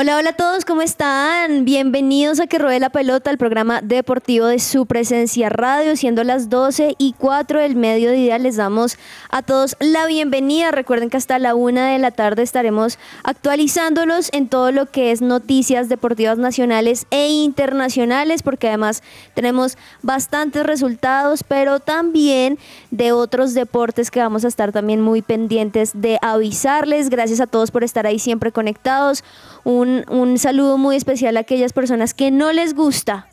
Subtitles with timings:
[0.00, 1.64] Hola, hola a todos, ¿cómo están?
[1.64, 6.48] Bienvenidos a Que Ruede la Pelota, el programa deportivo de su presencia radio, siendo las
[6.48, 8.38] 12 y 4 del mediodía.
[8.38, 8.96] Les damos
[9.28, 10.70] a todos la bienvenida.
[10.70, 15.20] Recuerden que hasta la 1 de la tarde estaremos actualizándolos en todo lo que es
[15.20, 19.02] noticias deportivas nacionales e internacionales, porque además
[19.34, 22.56] tenemos bastantes resultados, pero también
[22.92, 27.10] de otros deportes que vamos a estar también muy pendientes de avisarles.
[27.10, 29.24] Gracias a todos por estar ahí siempre conectados.
[29.64, 33.28] Un, un saludo muy especial a aquellas personas que no les gusta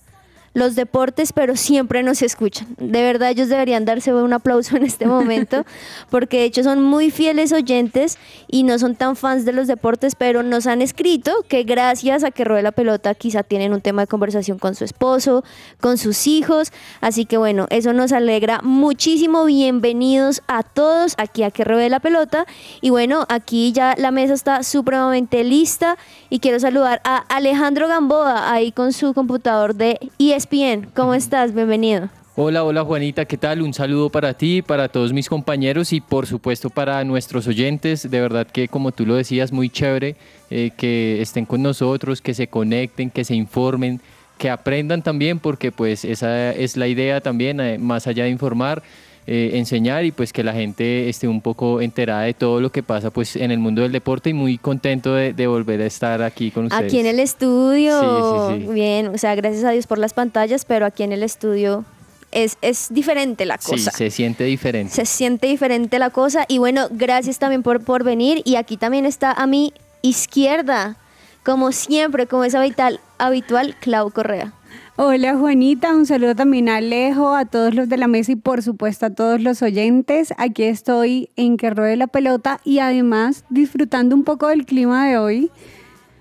[0.55, 2.69] los deportes, pero siempre nos escuchan.
[2.79, 5.65] De verdad, ellos deberían darse un aplauso en este momento,
[6.09, 8.17] porque de hecho son muy fieles oyentes
[8.47, 12.31] y no son tan fans de los deportes, pero nos han escrito que gracias a
[12.31, 15.43] que Ruede la Pelota quizá tienen un tema de conversación con su esposo,
[15.81, 16.71] con sus hijos.
[17.01, 19.43] Así que bueno, eso nos alegra muchísimo.
[19.43, 22.45] Bienvenidos a todos aquí a que Ruede la Pelota.
[22.79, 25.97] Y bueno, aquí ya la mesa está supremamente lista
[26.29, 30.89] y quiero saludar a Alejandro Gamboa ahí con su computador de E ESPN.
[30.95, 31.53] ¿Cómo estás?
[31.53, 32.09] Bienvenido.
[32.35, 33.61] Hola, hola Juanita, ¿qué tal?
[33.61, 38.09] Un saludo para ti, para todos mis compañeros y por supuesto para nuestros oyentes.
[38.09, 40.17] De verdad que como tú lo decías, muy chévere
[40.49, 44.01] eh, que estén con nosotros, que se conecten, que se informen,
[44.37, 48.83] que aprendan también, porque pues esa es la idea también, eh, más allá de informar.
[49.27, 52.83] Eh, enseñar y pues que la gente esté un poco enterada de todo lo que
[52.83, 56.21] pasa pues en el mundo del deporte y muy contento de, de volver a estar
[56.21, 56.85] aquí con ustedes.
[56.85, 57.99] Aquí en el estudio.
[57.99, 58.73] Sí, sí, sí.
[58.73, 61.85] Bien, o sea, gracias a Dios por las pantallas, pero aquí en el estudio
[62.31, 63.91] es, es diferente la Sí, cosa.
[63.91, 64.93] se siente diferente.
[64.93, 66.45] Se siente diferente la cosa.
[66.47, 68.41] Y bueno, gracias también por, por venir.
[68.45, 70.97] Y aquí también está a mi izquierda,
[71.43, 74.53] como siempre, como es habitual, habitual Clau Correa.
[74.97, 78.63] Hola Juanita, un saludo también a Alejo, a todos los de la mesa y por
[78.63, 80.33] supuesto a todos los oyentes.
[80.37, 85.17] Aquí estoy en que ruede la pelota y además disfrutando un poco del clima de
[85.17, 85.51] hoy.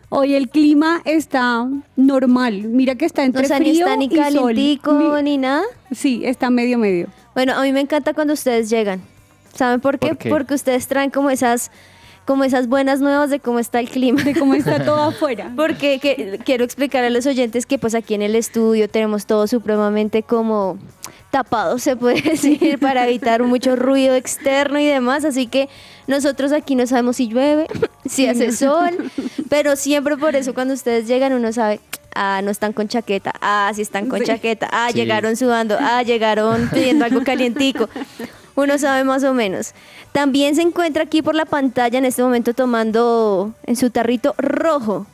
[0.09, 4.07] Hoy el clima está normal, mira que está entre O sea, ni frío está ni
[4.07, 4.55] y sol.
[4.55, 5.63] Ni- ni nada.
[5.93, 7.09] Sí, está medio medio.
[7.35, 9.01] Bueno, a mí me encanta cuando ustedes llegan.
[9.55, 10.09] ¿Saben por qué?
[10.09, 10.31] ¿Por qué?
[10.31, 11.71] Porque ustedes traen como esas,
[12.25, 14.23] como esas buenas nuevas de cómo está el clima.
[14.23, 15.53] De cómo está todo afuera.
[15.55, 19.47] Porque que- quiero explicar a los oyentes que pues aquí en el estudio tenemos todo
[19.47, 20.79] supremamente como
[21.31, 25.25] tapado, se puede decir, para evitar mucho ruido externo y demás.
[25.25, 25.69] Así que
[26.07, 27.67] nosotros aquí no sabemos si llueve,
[28.07, 28.91] si hace sol,
[29.49, 31.81] pero siempre por eso cuando ustedes llegan uno sabe,
[32.15, 34.27] ah, no están con chaqueta, ah, sí están con Sí.
[34.27, 34.99] chaqueta, ah, Sí.
[34.99, 37.89] llegaron sudando, ah, llegaron pidiendo algo calientico.
[38.57, 39.73] Uno sabe más o menos.
[40.13, 45.07] También se encuentra aquí por la pantalla en este momento tomando en su tarrito rojo.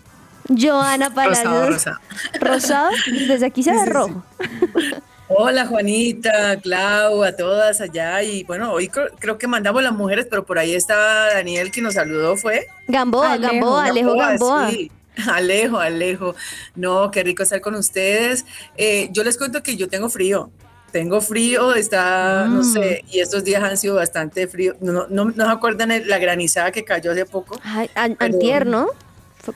[0.48, 1.44] Joana Palacios.
[1.46, 1.96] Rosado, rosado.
[2.40, 2.90] ¿Rosado?
[3.28, 3.92] Desde aquí se ve Sí, sí, sí.
[3.92, 4.22] rojo.
[5.32, 8.20] Hola Juanita, Clau, a todas allá.
[8.22, 11.80] Y bueno, hoy cr- creo que mandamos las mujeres, pero por ahí está Daniel que
[11.80, 12.66] nos saludó, ¿fue?
[12.88, 14.70] Gamboa, Alejo, Gamboa, Alejo Gamboa.
[14.70, 14.90] sí.
[15.32, 16.34] Alejo, Alejo.
[16.74, 18.44] No, qué rico estar con ustedes.
[18.76, 20.50] Eh, yo les cuento que yo tengo frío.
[20.92, 22.72] Tengo frío, está, no Mm.
[22.72, 24.74] sé, y estos días han sido bastante frío.
[24.80, 27.58] No, no, no se acuerdan el- la granizada que cayó hace poco.
[27.62, 28.88] Ay, an- Pero- antier, ¿no?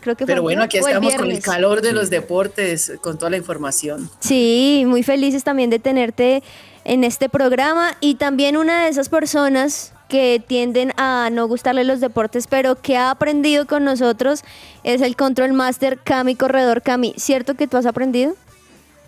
[0.01, 3.19] Creo que fue Pero bueno, aquí el estamos con el calor de los deportes, con
[3.19, 4.09] toda la información.
[4.21, 6.43] Sí, muy felices también de tenerte
[6.85, 12.01] en este programa y también una de esas personas que tienden a no gustarle los
[12.01, 14.43] deportes, pero que ha aprendido con nosotros
[14.85, 16.81] es el Control Master Cami Corredor.
[16.83, 18.35] Cami, ¿cierto que tú has aprendido?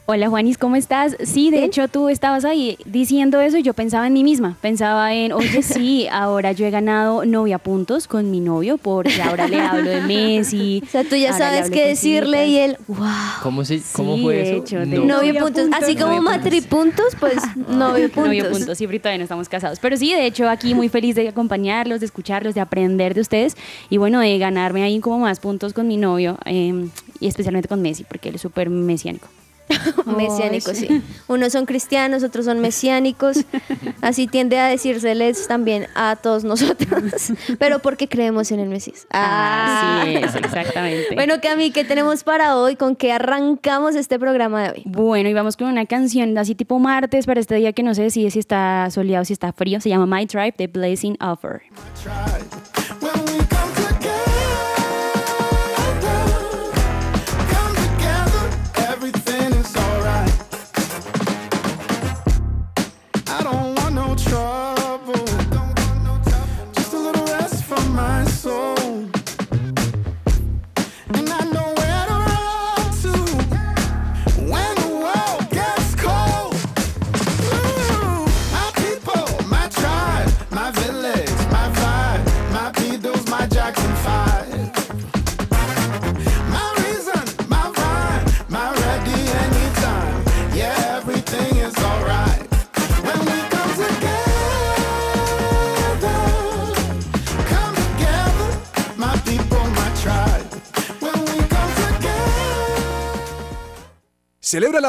[0.08, 1.16] Hola Juanis, ¿cómo estás?
[1.24, 1.64] Sí, de ¿Sí?
[1.64, 4.56] hecho tú estabas ahí diciendo eso y yo pensaba en mí misma.
[4.60, 9.48] Pensaba en, oye, sí, ahora yo he ganado novia puntos con mi novio porque ahora
[9.48, 10.80] le hablo de Messi.
[10.86, 12.48] O sea, tú ya sabes qué decirle cositas.
[12.48, 13.08] y él, wow.
[13.42, 14.56] ¿Cómo, se, cómo Sí, fue de eso?
[14.62, 14.92] hecho, de No.
[14.94, 15.04] hecho.
[15.06, 15.82] Novio Novia puntos, puntos.
[15.82, 16.36] así como Novio puntos.
[16.44, 18.26] matripuntos, pues novio puntos.
[18.26, 19.80] Novio puntos, sí, todavía no estamos casados.
[19.80, 23.56] Pero sí, de hecho, aquí muy feliz de acompañarlos, de escucharlos, de aprender de ustedes
[23.90, 26.86] y bueno, de ganarme ahí como más puntos con mi novio eh,
[27.18, 29.26] y especialmente con Messi, porque él es súper mesiánico.
[30.06, 31.02] mesiánicos, sí.
[31.28, 33.38] Unos son cristianos, otros son mesiánicos.
[34.00, 39.06] Así tiende a decírseles también a todos nosotros, pero porque creemos en el Mesías.
[39.10, 41.14] Ah, Así es, exactamente.
[41.14, 42.76] Bueno, Cami, ¿qué tenemos para hoy?
[42.76, 44.82] ¿Con qué arrancamos este programa de hoy?
[44.86, 48.02] Bueno, y vamos con una canción así tipo martes para este día que no se
[48.02, 49.80] decide si está soleado o si está frío.
[49.80, 51.62] Se llama My Tribe de Blazing Offer.
[53.02, 53.25] We come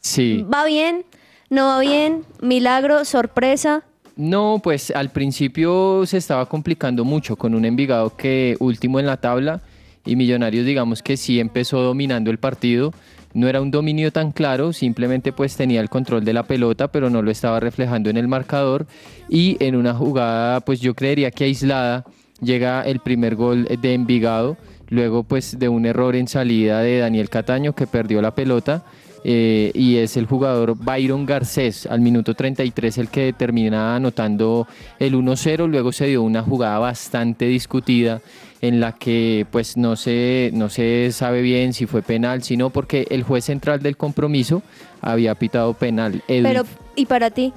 [0.00, 0.44] Sí.
[0.52, 1.04] ¿Va bien?
[1.50, 2.24] ¿No va bien?
[2.40, 3.04] ¿Milagro?
[3.04, 3.82] ¿Sorpresa?
[4.16, 9.16] No, pues al principio se estaba complicando mucho con un Envigado que último en la
[9.16, 9.60] tabla
[10.04, 12.92] y Millonarios digamos que sí empezó dominando el partido.
[13.32, 17.10] No era un dominio tan claro, simplemente pues tenía el control de la pelota, pero
[17.10, 18.86] no lo estaba reflejando en el marcador
[19.28, 22.04] y en una jugada pues yo creería que aislada
[22.40, 24.56] llega el primer gol de Envigado,
[24.88, 28.84] luego pues de un error en salida de Daniel Cataño que perdió la pelota
[29.24, 34.66] eh, y es el jugador Byron Garcés al minuto 33 el que termina anotando
[34.98, 35.66] el 1-0.
[35.66, 38.20] Luego se dio una jugada bastante discutida
[38.60, 43.06] en la que pues no se, no se sabe bien si fue penal, sino porque
[43.10, 44.62] el juez central del compromiso
[45.00, 46.22] había pitado penal.
[46.26, 46.64] Pero,
[46.94, 47.52] ¿y para ti?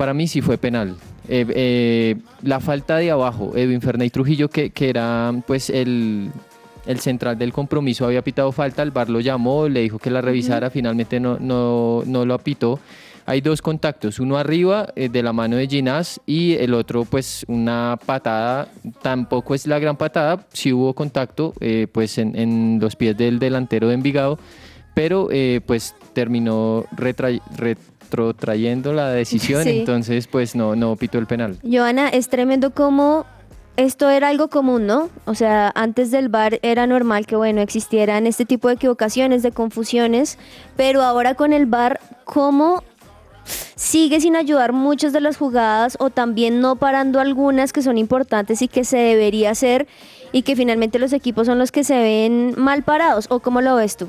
[0.00, 0.96] para mí sí fue penal.
[1.28, 6.30] Eh, eh, la falta de abajo, Edwin Ferney Trujillo, que, que era pues el,
[6.90, 10.20] el central del compromiso, había pitado falta, el VAR lo llamó, le dijo que la
[10.20, 12.78] revisara, finalmente no, no, no lo apitó.
[13.26, 17.44] Hay dos contactos, uno arriba eh, de la mano de Ginás y el otro pues
[17.48, 18.66] una patada,
[19.02, 23.38] tampoco es la gran patada, sí hubo contacto eh, pues en, en los pies del
[23.38, 24.38] delantero de Envigado,
[24.94, 26.86] pero eh, pues terminó
[27.56, 29.78] retrotrayendo la decisión, Sí.
[29.80, 31.56] entonces pues no, no pitó el penal.
[31.62, 33.26] Joana, es tremendo como
[33.76, 35.08] esto era algo común, ¿no?
[35.24, 39.52] O sea, antes del bar era normal que, bueno, existieran este tipo de equivocaciones, de
[39.52, 40.38] confusiones,
[40.76, 42.82] pero ahora con el bar, ¿cómo
[43.76, 48.62] sigue sin ayudar muchas de las jugadas o también no parando algunas que son importantes
[48.62, 49.88] y que se debería hacer
[50.32, 53.26] y que finalmente los equipos son los que se ven mal parados?
[53.30, 54.08] ¿O cómo lo ves tú?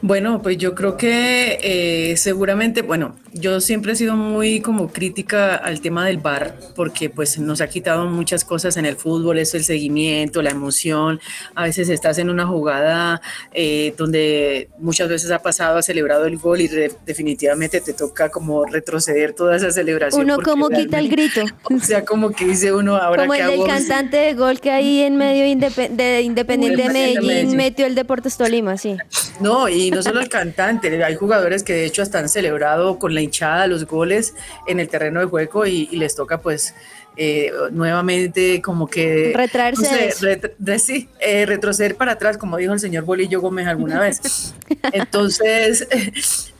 [0.00, 5.56] Bueno, pues yo creo que eh, seguramente, bueno, yo siempre he sido muy como crítica
[5.56, 9.56] al tema del bar porque pues nos ha quitado muchas cosas en el fútbol, eso
[9.56, 11.18] el seguimiento, la emoción,
[11.56, 13.20] a veces estás en una jugada
[13.52, 18.28] eh, donde muchas veces ha pasado, ha celebrado el gol y re- definitivamente te toca
[18.30, 20.22] como retroceder toda esa celebración.
[20.22, 21.40] Uno como quita el grito.
[21.74, 24.70] O sea, como que dice uno ahora Como qué el del cantante de gol que
[24.70, 27.56] ahí en medio de Independiente de Medellín.
[27.56, 28.96] metió el Deportes Tolima, sí.
[29.40, 33.14] No, y no solo el cantante, hay jugadores que de hecho hasta han celebrado con
[33.14, 34.34] la hinchada los goles
[34.66, 36.74] en el terreno de juego y, y les toca pues
[37.16, 39.32] eh, nuevamente como que...
[39.34, 43.66] Retraerse no sé, de- sí, eh, retroceder para atrás, como dijo el señor Bolillo Gómez
[43.66, 44.54] alguna vez.
[44.92, 45.86] Entonces,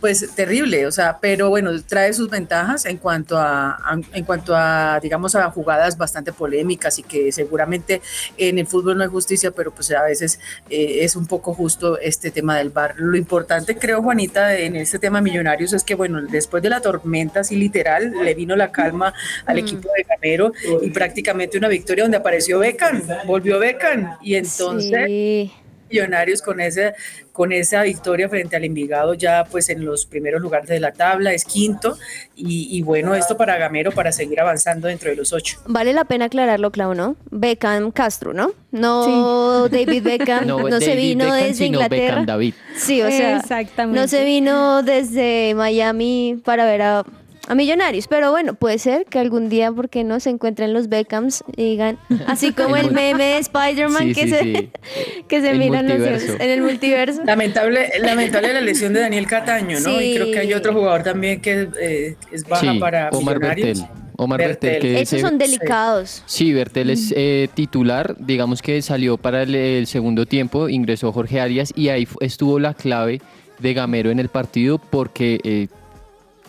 [0.00, 4.54] pues terrible, o sea, pero bueno, trae sus ventajas en cuanto a, a- en cuanto
[4.54, 8.00] a, digamos, a jugadas bastante polémicas y que seguramente
[8.36, 10.38] en el fútbol no hay justicia, pero pues a veces
[10.70, 12.94] eh, es un poco justo este tema del bar.
[12.96, 17.40] Lo importante, creo, Juanita, en este tema millonarios es que, bueno, después de la tormenta,
[17.40, 19.12] así literal, le vino la calma
[19.46, 20.52] al equipo de Gamero
[20.82, 25.06] y prácticamente una victoria donde apareció Beckham, volvió Beckham y entonces...
[25.06, 25.52] Sí.
[25.90, 26.94] Millonarios con esa,
[27.32, 31.32] con esa victoria frente al Envigado ya pues en los primeros lugares de la tabla,
[31.32, 31.96] es quinto
[32.36, 35.60] y, y bueno, esto para Gamero para seguir avanzando dentro de los ocho.
[35.66, 37.16] Vale la pena aclararlo, Clau, ¿no?
[37.30, 38.52] Beckham Castro, ¿no?
[38.70, 42.06] No David Beckham, no, se David vino Beckham, desde sino Inglaterra.
[42.06, 42.54] Beckham David.
[42.76, 44.00] Sí, o sea, Exactamente.
[44.00, 47.04] no se vino desde Miami para ver a,
[47.48, 51.42] a Millonarios, pero bueno, puede ser que algún día, porque no se encuentren los Beckhams
[51.56, 54.70] y digan, así como el, meme de Spider-Man Sí, que, sí, se, sí.
[55.28, 56.34] que se El miran los multiverso.
[56.38, 57.24] en el multiverso.
[57.24, 60.00] Lamentable, lamentable la lesión de Daniel Cataño, ¿no?
[60.00, 63.78] Y creo que hay otro jugador también que eh, es baja Sí, para Omar Millonarios.
[63.80, 63.98] Bertel.
[64.20, 66.22] Omar Bertel, que Esos se- son delicados.
[66.26, 71.40] Sí, Bertel es eh, titular, digamos que salió para el, el segundo tiempo, ingresó Jorge
[71.40, 73.20] Arias y ahí estuvo la clave
[73.60, 75.68] de Gamero en el partido porque eh,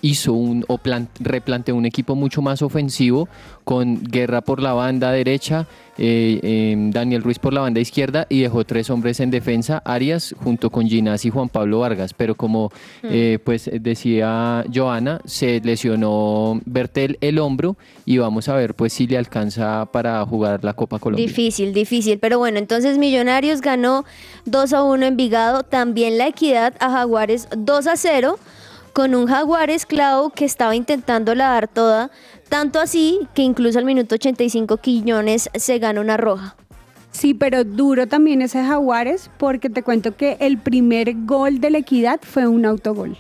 [0.02, 3.28] hizo un o plan- replanteó un equipo mucho más ofensivo
[3.64, 8.40] con Guerra por la banda derecha, eh, eh, Daniel Ruiz por la banda izquierda y
[8.42, 12.72] dejó tres hombres en defensa, Arias junto con Ginás y Juan Pablo Vargas, pero como
[13.04, 17.76] eh, pues decía Joana, se lesionó Bertel el hombro
[18.06, 21.28] y vamos a ver pues si le alcanza para jugar la Copa Colombia.
[21.28, 22.18] Difícil, difícil.
[22.20, 24.06] Pero bueno, entonces Millonarios ganó
[24.46, 25.64] 2 a 1 en Vigado.
[25.64, 28.40] También la equidad a Jaguares 2 a 0.
[28.94, 32.12] Con un Jaguares Clau que estaba intentando la dar toda.
[32.50, 36.56] Tanto así que incluso al minuto 85 Quiñones se gana una roja.
[37.12, 41.78] Sí, pero duro también ese Jaguares porque te cuento que el primer gol de la
[41.80, 43.18] equidad fue un autogol.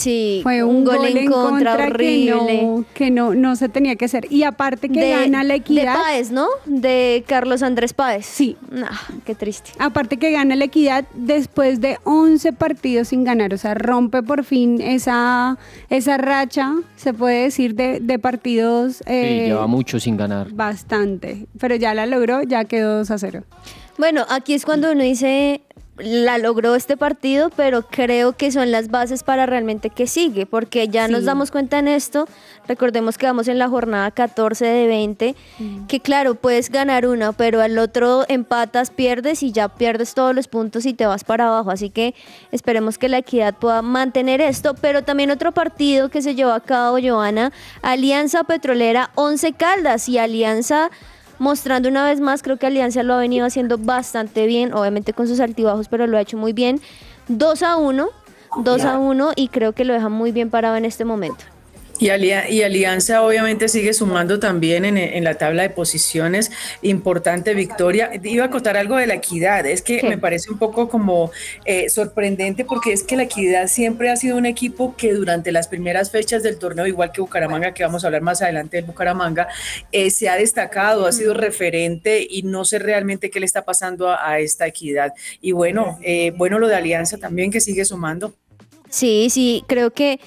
[0.00, 4.26] Sí, Fue un, gol, en contra, que, no, que no, no se tenía que hacer.
[4.30, 5.94] Y aparte que gana la De equidad.
[5.94, 6.46] Páez, ¿no?
[6.64, 8.24] De Carlos Andrés Páez.
[8.24, 8.56] Sí.
[8.70, 8.88] Nah,
[9.26, 9.72] qué triste.
[9.78, 14.44] Aparte que gana la equidad después de 11 partidos sin ganar, o sea, rompe por
[14.44, 15.58] fin esa,
[15.90, 20.50] esa racha, se puede decir, de, de partidos Sí, eh, lleva mucho sin ganar.
[20.52, 23.42] bastante, pero ya la logró, ya quedó 2 a 0.
[23.98, 25.60] Bueno, aquí es cuando uno dice,
[25.96, 30.88] la logró este partido, pero creo que son las bases para realmente que sigue, porque
[30.88, 32.26] ya nos damos cuenta en esto,
[32.66, 35.34] recordemos que vamos en la jornada 14 de 20,
[35.88, 40.48] que claro, puedes ganar una, pero al otro empatas, pierdes y ya pierdes todos los
[40.48, 42.14] puntos y te vas para abajo, así que
[42.50, 46.60] esperemos que la equidad pueda mantener esto, pero también otro partido que se llevó a
[46.60, 50.90] cabo, Joana, Alianza Petrolera 11 Caldas y Alianza
[51.40, 55.26] mostrando una vez más, creo que Alianza lo ha venido haciendo bastante bien, obviamente con
[55.26, 56.80] sus altibajos, pero lo ha hecho muy bien.
[57.28, 58.08] 2 a 1,
[58.62, 61.44] 2 a 1 y creo que lo deja muy bien parado en este momento.
[62.00, 66.50] Y, Alia- y Alianza obviamente sigue sumando también en, en la tabla de posiciones.
[66.80, 68.10] Importante victoria.
[68.24, 69.66] Iba a contar algo de la equidad.
[69.66, 71.30] Es que me parece un poco como
[71.66, 75.68] eh, sorprendente porque es que la equidad siempre ha sido un equipo que durante las
[75.68, 79.48] primeras fechas del torneo, igual que Bucaramanga, que vamos a hablar más adelante del Bucaramanga,
[79.92, 84.08] eh, se ha destacado, ha sido referente y no sé realmente qué le está pasando
[84.08, 85.12] a, a esta equidad.
[85.42, 88.34] Y bueno, eh, bueno lo de Alianza también que sigue sumando.
[88.88, 90.18] Sí, sí, creo que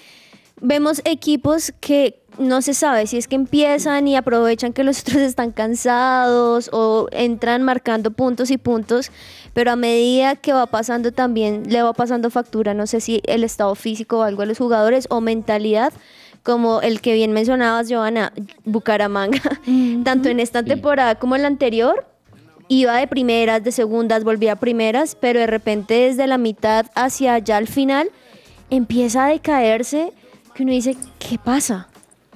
[0.64, 5.18] vemos equipos que no se sabe si es que empiezan y aprovechan que los otros
[5.18, 9.12] están cansados o entran marcando puntos y puntos,
[9.54, 13.44] pero a medida que va pasando también le va pasando factura, no sé si el
[13.44, 15.94] estado físico o algo de los jugadores o mentalidad,
[16.42, 18.34] como el que bien mencionabas, Joana,
[18.66, 19.42] Bucaramanga,
[20.04, 22.08] tanto en esta temporada como en la anterior,
[22.70, 27.34] iba de primeras, de segundas, volvía a primeras, pero de repente desde la mitad hacia
[27.34, 28.10] allá al final
[28.70, 30.14] empieza a decaerse
[30.54, 31.88] que uno dice, ¿qué pasa?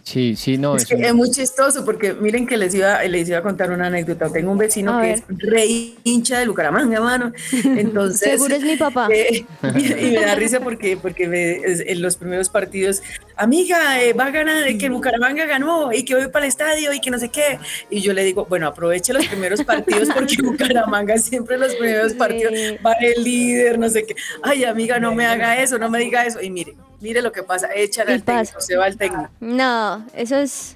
[0.04, 3.04] Sí, sí, no, Es es que un- es muy chistoso porque miren que les iba,
[3.04, 4.32] les iba a contar una anécdota.
[4.32, 5.16] Tengo un vecino A que ver.
[5.18, 5.66] es re
[6.06, 7.34] hincha de Bucaramanga, mano.
[7.66, 9.10] Entonces, Seguro es mi papá.
[9.12, 9.44] eh,
[9.76, 13.02] y, y me da risa porque, porque me- es- en los primeros partidos,
[13.36, 16.50] amiga, eh, va a ganar, eh, que el Bucaramanga ganó y que voy para el
[16.50, 17.60] estadio y que no sé qué.
[17.90, 22.18] Y yo le digo, bueno, aproveche los primeros partidos porque Bucaramanga siempre los primeros Sí.
[22.18, 22.54] partidos
[22.86, 24.16] va el líder, no sé qué.
[24.42, 26.42] Ay, amiga, no me haga eso, no me diga eso.
[26.42, 28.62] Y mire, mire lo que pasa, échale al técnico, pasa.
[28.66, 29.30] se va al técnico.
[29.40, 30.74] No, eso es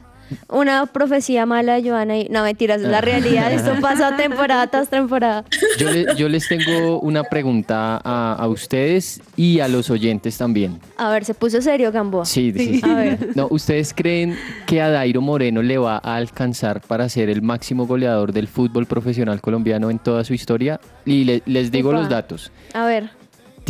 [0.48, 4.88] una profecía mala de Joana y no mentiras, es la realidad, esto pasa temporada tras
[4.88, 5.44] temporada.
[5.78, 10.80] Yo, le- yo les tengo una pregunta a, a ustedes y a los oyentes también.
[10.96, 12.24] A ver, se puso serio Gamboa.
[12.24, 12.90] Sí, sí, sí.
[12.90, 13.28] A ver.
[13.36, 14.38] No, ¿Ustedes creen
[14.68, 18.86] que a Dairo Moreno le va a alcanzar para ser el máximo goleador del fútbol
[18.86, 20.80] profesional colombiano en toda su historia?
[21.04, 22.54] Y le- les digo los datos.
[22.74, 23.10] A ver.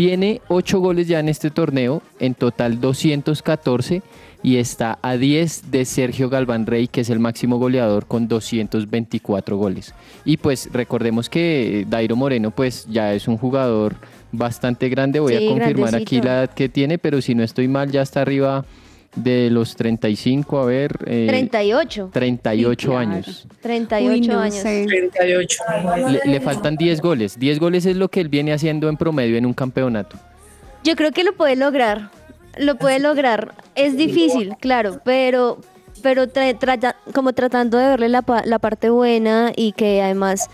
[0.01, 4.01] Tiene 8 goles ya en este torneo, en total 214
[4.41, 9.57] y está a 10 de Sergio Galván Rey, que es el máximo goleador con 224
[9.57, 9.93] goles.
[10.25, 13.93] Y pues recordemos que Dairo Moreno pues ya es un jugador
[14.31, 17.67] bastante grande, voy Sí, a confirmar aquí la edad que tiene, pero si no estoy
[17.67, 18.65] mal ya está arriba
[19.15, 22.09] de los 35, a ver, eh, 38.
[22.13, 22.97] 38 Sí, claro.
[22.99, 23.47] años.
[23.61, 24.55] 38 Uy, no años.
[24.55, 24.85] sé.
[24.87, 25.63] 38.
[26.25, 27.37] Le, le faltan 10 goles.
[27.37, 30.17] 10 goles es lo que él viene haciendo en promedio en un campeonato.
[30.83, 32.09] Yo creo que lo puede lograr.
[32.57, 33.53] Lo puede lograr.
[33.75, 35.59] Es difícil, claro, pero,
[36.01, 40.49] pero tra- trata- como tratando de verle la, pa- la parte buena y que además,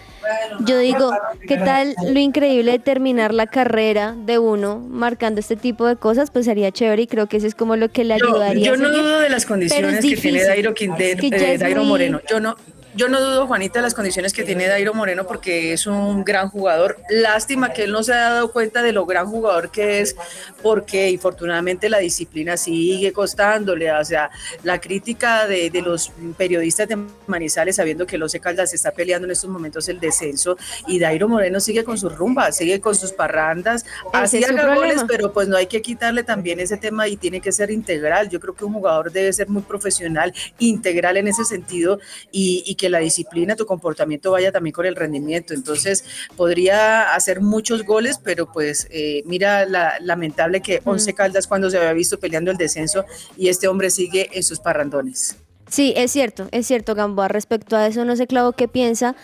[0.66, 1.12] yo digo,
[1.48, 6.32] ¿qué tal lo increíble de terminar la carrera de uno marcando este tipo de cosas?
[6.32, 8.66] Pues sería chévere y creo que eso es como lo que le Yo, ayudaría.
[8.66, 10.44] yo a no dudo de las condiciones es que tiene.
[10.44, 12.22] Dairo, ya eh, Dairo muy- Moreno.
[12.30, 12.56] Yo no,
[12.98, 16.50] yo no dudo, Juanita, de las condiciones que tiene Dairo Moreno porque es un gran
[16.50, 16.98] jugador.
[17.10, 20.16] Lástima que él no se ha dado cuenta de lo gran jugador que es,
[20.63, 23.92] porque infortunadamente la disciplina sigue costándole.
[23.92, 24.32] O sea,
[24.63, 29.32] la crítica de, de los periodistas de Manizales, sabiendo que Once Caldas está peleando en
[29.32, 33.86] estos momentos el descenso, y Dairo Moreno sigue con sus rumbas, sigue con sus parrandas,
[34.12, 37.51] así haga goles, pero pues no hay que quitarle también ese tema y tiene que
[37.51, 38.30] ser integral.
[38.30, 42.00] Yo creo que un jugador debe ser muy profesional, integral en ese sentido
[42.32, 45.53] y, y que la disciplina, tu comportamiento vaya también con el rendimiento.
[45.53, 46.03] Entonces
[46.36, 51.77] podría hacer muchos goles, pero pues eh, mira la lamentable que Once Caldas cuando se
[51.77, 55.38] había visto peleando el descenso y este hombre sigue en sus parrandones.
[55.70, 57.27] Sí, es cierto, es cierto, Gamboa.
[57.27, 59.15] Respecto a eso, no sé, claro qué piensa,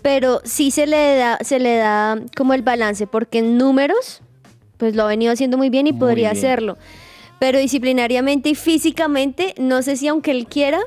[0.00, 4.22] pero sí se le da, se le da como el balance, porque en números,
[4.76, 6.44] pues lo ha venido haciendo muy bien y Muy podría bien.
[6.44, 6.78] hacerlo.
[7.40, 10.78] Pero disciplinariamente y físicamente, no sé si aunque él quiera,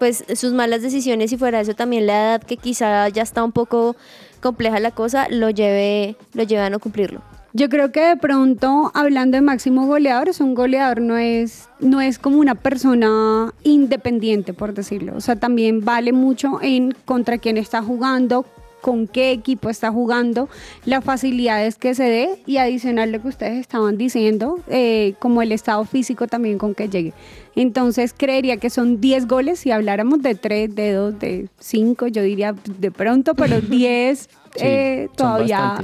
[0.00, 3.52] pues sus malas decisiones y fuera eso también la edad que quizá ya está un
[3.52, 3.96] poco
[4.40, 7.20] compleja la cosa, lo lleve, lo lleve a no cumplirlo.
[7.52, 12.00] Yo creo que de pronto, hablando de máximo goleador, es un goleador no es, no
[12.00, 15.16] es como una persona independiente, por decirlo.
[15.16, 18.46] O sea, también vale mucho en contra quién está jugando,
[18.80, 20.48] con qué equipo está jugando,
[20.84, 25.52] las facilidades que se dé y adicional lo que ustedes estaban diciendo, eh, como el
[25.52, 27.12] estado físico también con que llegue.
[27.56, 32.22] Entonces creería que son 10 goles, si habláramos de 3, de 2, de 5, yo
[32.22, 35.78] diría de pronto, pero 10 Sí, eh, todavía...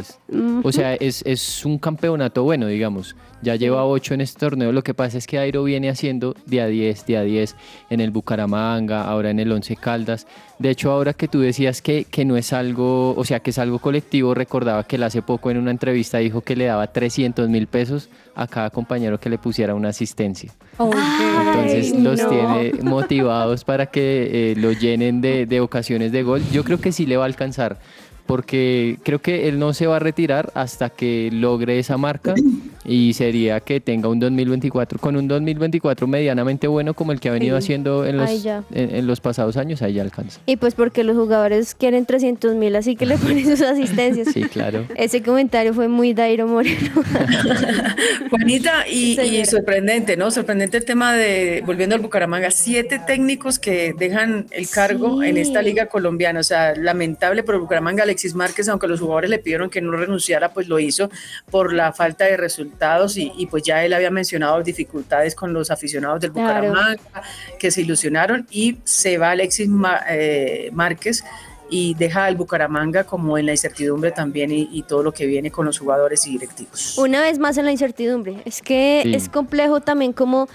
[0.63, 3.15] O sea, es, es un campeonato bueno, digamos.
[3.47, 4.73] Ya lleva 8 en este torneo.
[4.73, 7.55] Lo que pasa es que Airo viene haciendo de a 10, de a 10
[7.91, 10.27] en el Bucaramanga, ahora en el Once Caldas.
[10.59, 13.59] De hecho, ahora que tú decías que, que no es algo, o sea, que es
[13.61, 17.49] algo colectivo, recordaba que él hace poco en una entrevista dijo que le daba 300
[17.49, 20.53] mil pesos a cada compañero que le pusiera una asistencia.
[20.81, 22.29] Entonces Ay, los no.
[22.29, 26.43] tiene motivados para que eh, lo llenen de, de ocasiones de gol.
[26.51, 27.79] Yo creo que sí le va a alcanzar,
[28.27, 32.35] porque creo que él no se va a retirar hasta que logre esa marca
[32.87, 37.33] y sería que tenga un 2024, con un 2024 medianamente bueno como el que ha
[37.33, 40.41] venido haciendo en los, en, en los pasados años, ahí ya alcanza.
[40.47, 44.29] Y pues porque los jugadores quieren 300 mil, así que le ponen sus asistencias.
[44.33, 44.87] Sí, claro.
[44.97, 47.03] Ese comentario fue muy Dairo Moreno.
[48.31, 50.31] Juanita, y, sorprendente, ¿no?
[50.31, 55.29] Sorprendente el tema de, volviendo al Bucaramanga, siete técnicos que dejan el cargo Sí.
[55.29, 56.41] en esta liga colombiana.
[56.41, 59.93] O sea, lamentable por el Bucaramanga, Alexis Márquez, aunque los jugadores le pidieron que no
[59.93, 61.11] renunciara, pues lo hizo
[61.51, 62.76] por la falta de resultados
[63.17, 66.69] y, y pues ya él había mencionado dificultades con los aficionados del Claro.
[66.69, 67.01] Bucaramanga,
[67.59, 71.25] que se ilusionaron y se va Alexis Ma- eh, Márquez
[71.69, 75.51] y deja al Bucaramanga como en la incertidumbre también y, y todo lo que viene
[75.51, 76.97] con los jugadores y directivos.
[76.97, 78.37] Una vez más en la incertidumbre.
[78.45, 79.15] Es que Sí.
[79.15, 80.49] es complejo también como,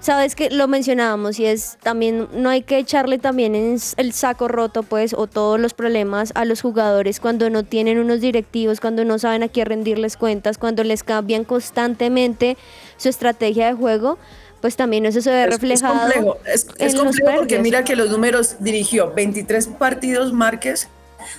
[0.00, 4.48] sabes que lo mencionábamos y es también, no hay que echarle también en el saco
[4.48, 9.04] roto pues o todos los problemas a los jugadores cuando no tienen unos directivos, cuando
[9.04, 12.56] no saben a quién rendirles cuentas, cuando les cambian constantemente
[12.96, 14.18] su estrategia de juego,
[14.60, 15.98] pues también eso se ve Es- Es, reflejado.
[16.00, 20.88] complejo, es, es complejo porque mira que los números dirigió 23 partidos Márquez,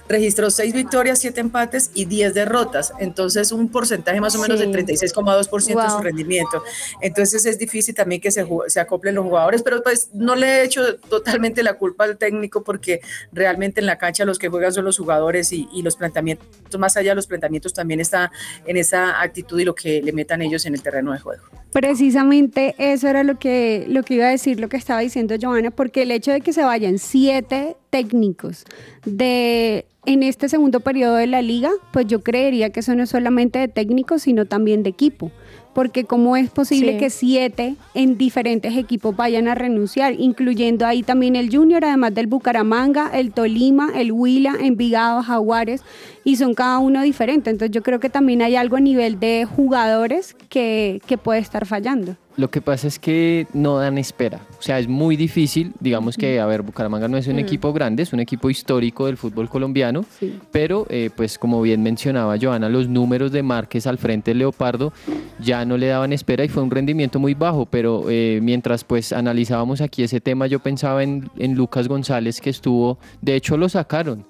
[0.08, 2.94] registró 6 victorias, 7 empates y 10 derrotas.
[3.00, 4.66] Entonces un porcentaje más o menos Sí.
[4.66, 6.04] del 36,2% de su Wow.
[6.04, 6.64] rendimiento.
[7.02, 10.64] Entonces es difícil también que se, se acoplen los jugadores, pero pues no le he
[10.64, 14.86] hecho totalmente la culpa al técnico porque realmente en la cancha los que juegan son
[14.86, 16.48] los jugadores y, y los planteamientos,
[16.80, 18.32] más allá de los planteamientos también está
[18.66, 21.44] en esa actitud y lo que le metan ellos en el terreno de juego.
[21.72, 25.72] Precisamente eso era lo que, lo que iba a decir, lo que estaba diciendo Joana,
[25.72, 28.66] porque el hecho de que se vayan siete técnicos
[29.06, 33.10] de en este segundo periodo de la liga, pues yo creería que eso no es
[33.10, 35.32] solamente de técnicos, sino también de equipo.
[35.74, 36.98] Porque cómo es posible Sí.
[36.98, 42.28] que siete en diferentes equipos vayan a renunciar, incluyendo ahí también el Junior, además del
[42.28, 45.84] Bucaramanga, el Tolima, el Huila, Envigado, Jaguares,
[46.24, 47.50] y son cada uno diferente.
[47.50, 51.66] Entonces yo creo que también hay algo a nivel de jugadores que, que puede estar
[51.66, 52.16] fallando.
[52.38, 54.40] Lo que pasa es que no dan espera.
[54.58, 55.74] O sea, es muy difícil.
[55.80, 59.18] Digamos que, a ver, Bucaramanga no es un equipo grande, es un equipo histórico del
[59.18, 60.06] fútbol colombiano.
[60.18, 60.40] Sí.
[60.52, 64.94] Pero, eh, pues como bien mencionaba Joana, los números de Márquez al frente del Leopardo
[65.40, 67.66] ya no le daban espera y fue un rendimiento muy bajo.
[67.66, 72.50] Pero eh, mientras pues analizábamos aquí ese tema, yo pensaba en, en Lucas González que
[72.50, 74.26] estuvo, de hecho lo sacaron.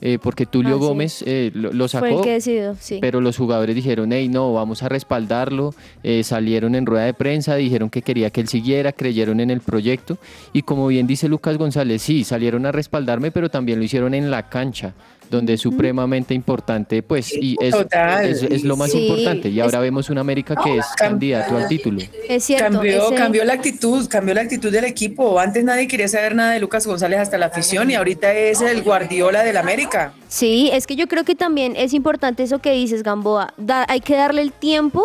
[0.00, 0.84] Eh, porque Tulio Ah, sí.
[0.86, 2.06] Gómez eh, lo, lo sacó.
[2.06, 2.98] Fue el que decidió, sí.
[3.00, 5.74] Pero los jugadores dijeron, hey, no, vamos a respaldarlo.
[6.02, 9.60] Eh, salieron en rueda de prensa, dijeron que quería que él siguiera, creyeron en el
[9.60, 10.18] proyecto.
[10.52, 14.30] Y como bien dice Lucas González, sí, salieron a respaldarme, pero también lo hicieron en
[14.30, 14.94] la cancha,
[15.30, 17.74] donde es supremamente importante, pues, y es,
[18.22, 19.48] es, es lo más Sí, importante.
[19.48, 22.00] Y ahora es- vemos un América que es candidato al título.
[22.28, 22.64] es cierto.
[22.72, 25.38] Cambió, ese- cambió la actitud, cambió la actitud del equipo.
[25.38, 28.82] Antes nadie quería saber nada de Lucas González hasta la afición y ahorita es el
[28.82, 30.12] Guardiola del América.
[30.28, 33.54] Sí, es que yo creo que también es importante eso que dices, Gamboa.
[33.56, 35.04] Da- hay que darle el tiempo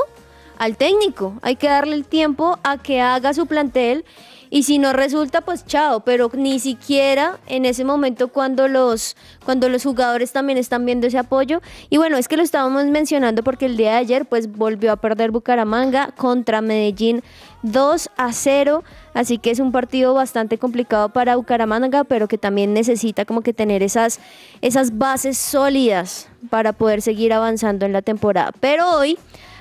[0.58, 4.06] al técnico, hay que darle el tiempo a que haga su plantel
[4.56, 9.68] y si no resulta, pues chao, pero ni siquiera en ese momento cuando los, cuando
[9.68, 11.62] los jugadores también están viendo ese apoyo.
[11.90, 14.96] Y bueno, es que lo estábamos mencionando porque el día de ayer pues volvió a
[14.96, 17.22] perder Bucaramanga contra Medellín
[17.64, 22.74] 2 a 0, así que es un partido bastante complicado para Bucaramanga, pero que también
[22.74, 24.22] necesita como que tener esas,
[24.62, 28.54] esas bases sólidas para poder seguir avanzando en la temporada.
[28.62, 29.18] Pero hoy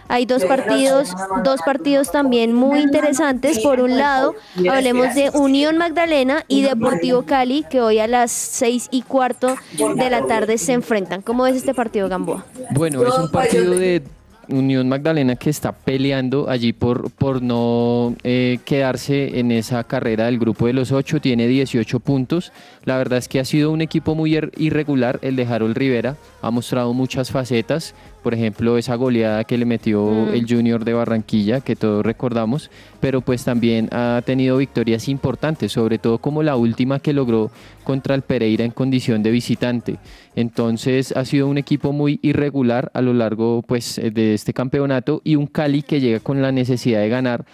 [0.08, 1.10] hay dos partidos,
[1.44, 3.58] dos partidos también muy interesantes.
[3.60, 4.34] Por un lado,
[4.70, 9.56] hablemos de Unión Magdalena y Deportivo Cali, que hoy a las seis y cuarto
[9.96, 11.22] de la tarde se enfrentan.
[11.22, 12.44] ¿Cómo es este partido, Gamboa?
[12.72, 14.02] Bueno, es un partido de
[14.46, 20.38] Unión Magdalena que está peleando allí por, por no eh, quedarse en esa carrera del
[20.38, 21.18] grupo de los ocho.
[21.18, 22.52] Tiene 18 puntos.
[22.84, 25.18] La verdad es que ha sido un equipo muy ir- irregular.
[25.22, 27.94] El de Harold Rivera ha mostrado muchas facetas.
[28.24, 32.70] Por ejemplo, esa goleada que le metió el Junior de Barranquilla, que todos recordamos.
[32.98, 37.50] Pero pues también ha tenido victorias importantes, sobre todo como la última que logró
[37.84, 39.98] contra el Pereira en condición de visitante.
[40.36, 45.20] Entonces ha sido un equipo muy irregular a lo largo pues, eh, de este campeonato
[45.22, 47.44] y un Cali que llega con la necesidad de ganar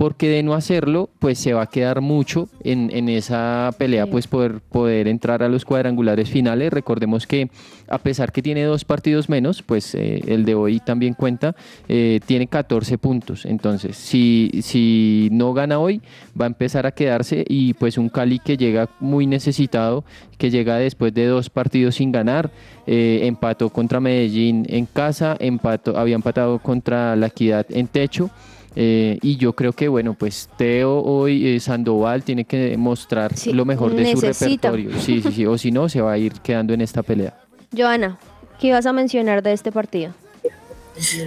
[0.00, 4.26] porque de no hacerlo pues se va a quedar mucho en, en esa pelea pues
[4.28, 6.72] poder, poder entrar a los cuadrangulares finales.
[6.72, 7.50] Recordemos que
[7.86, 11.54] a pesar que tiene dos partidos menos, pues eh, el de hoy también cuenta,
[11.86, 13.44] eh, tiene 14 puntos.
[13.44, 16.00] Entonces si, si no gana hoy
[16.40, 20.04] va a empezar a quedarse y pues un Cali que llega muy necesitado,
[20.38, 22.50] que llega después de dos partidos sin ganar,
[22.86, 28.30] eh, empató contra Medellín en casa, empató, había empatado contra la Equidad en techo.
[28.76, 33.52] Eh, y yo creo que, bueno, pues Teo hoy, eh, Sandoval, tiene que mostrar Sí,
[33.52, 34.90] lo mejor de su repertorio.
[35.00, 35.46] Sí, sí, sí.
[35.46, 37.34] O si no, se va a ir quedando en esta pelea.
[37.76, 38.18] Joana,
[38.60, 40.12] ¿qué ibas a mencionar de este partido?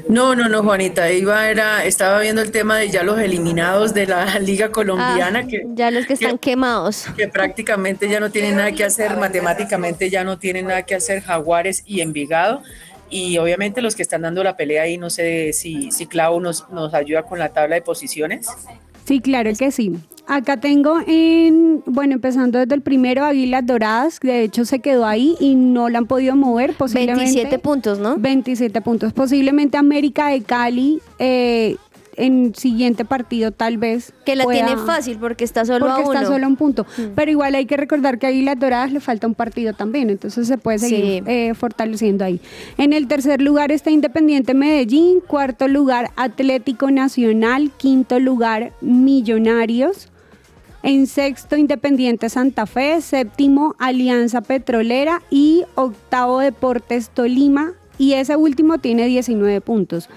[0.07, 4.05] No, no, no, Juanita, iba era, estaba viendo el tema de ya los eliminados de
[4.05, 7.05] la Liga Colombiana Ah, que, ya los que están quemados.
[7.17, 11.21] que prácticamente ya no tienen nada que hacer, matemáticamente ya no tienen nada que hacer
[11.23, 12.61] Jaguares y Envigado.
[13.09, 16.69] Y obviamente los que están dando la pelea ahí, no sé si, si Clau nos,
[16.69, 18.47] nos ayuda con la tabla de posiciones.
[19.05, 19.93] Sí, claro que sí.
[20.25, 25.05] Acá tengo en, bueno, empezando desde el primero, Águilas Doradas, que de hecho se quedó
[25.05, 27.25] ahí y no la han podido mover, posiblemente.
[27.25, 28.15] 27 puntos, ¿no?
[28.17, 29.11] 27 puntos.
[29.11, 31.75] Posiblemente América de Cali eh,
[32.17, 34.13] en siguiente partido tal vez.
[34.25, 36.13] Que la pueda- tiene fácil porque está solo porque a uno.
[36.13, 36.85] está solo a un punto.
[36.97, 37.01] Mm.
[37.15, 40.47] Pero igual hay que recordar que a Águilas Doradas le falta un partido también, entonces
[40.47, 41.29] se puede seguir Sí.
[41.31, 42.39] eh, fortaleciendo ahí.
[42.77, 50.09] En el tercer lugar está Independiente Medellín, cuarto lugar Atlético Nacional, quinto lugar Millonarios.
[50.83, 52.99] En sexto, Independiente Santa Fe.
[52.99, 55.21] Séptimo, Alianza Petrolera.
[55.29, 57.71] Y octavo, Deportes Tolima.
[57.97, 60.09] Y ese último tiene 19 puntos.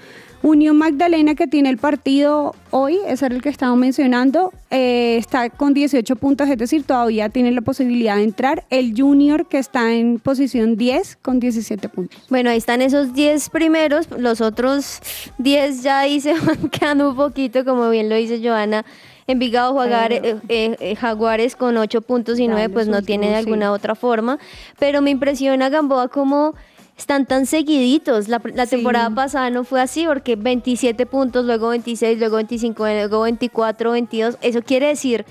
[0.43, 5.49] Unión Magdalena, que tiene el partido hoy, ese era el que estaba mencionando, eh, está
[5.49, 8.63] con 18 puntos, es decir, todavía tiene la posibilidad de entrar.
[8.69, 12.21] El Junior, que está en posición 10, con 17 puntos.
[12.29, 14.99] Bueno, ahí están esos 10 primeros, los otros
[15.39, 18.85] 10 ya ahí se van quedando un poquito, como bien lo dice Joana.
[19.29, 23.27] Envigado Jaguares, eh, eh, eh, Jaguares con 8 puntos y Ya, 9 pues no tiene
[23.27, 23.39] de sí.
[23.39, 24.39] alguna otra forma.
[24.79, 26.55] Pero me impresiona Gamboa como
[26.97, 28.27] están tan seguiditos.
[28.27, 28.75] La, la Sí.
[28.77, 34.37] temporada pasada no fue así porque 27 puntos, luego 26, luego 25, luego 24, 22.
[34.41, 35.25] Eso quiere decir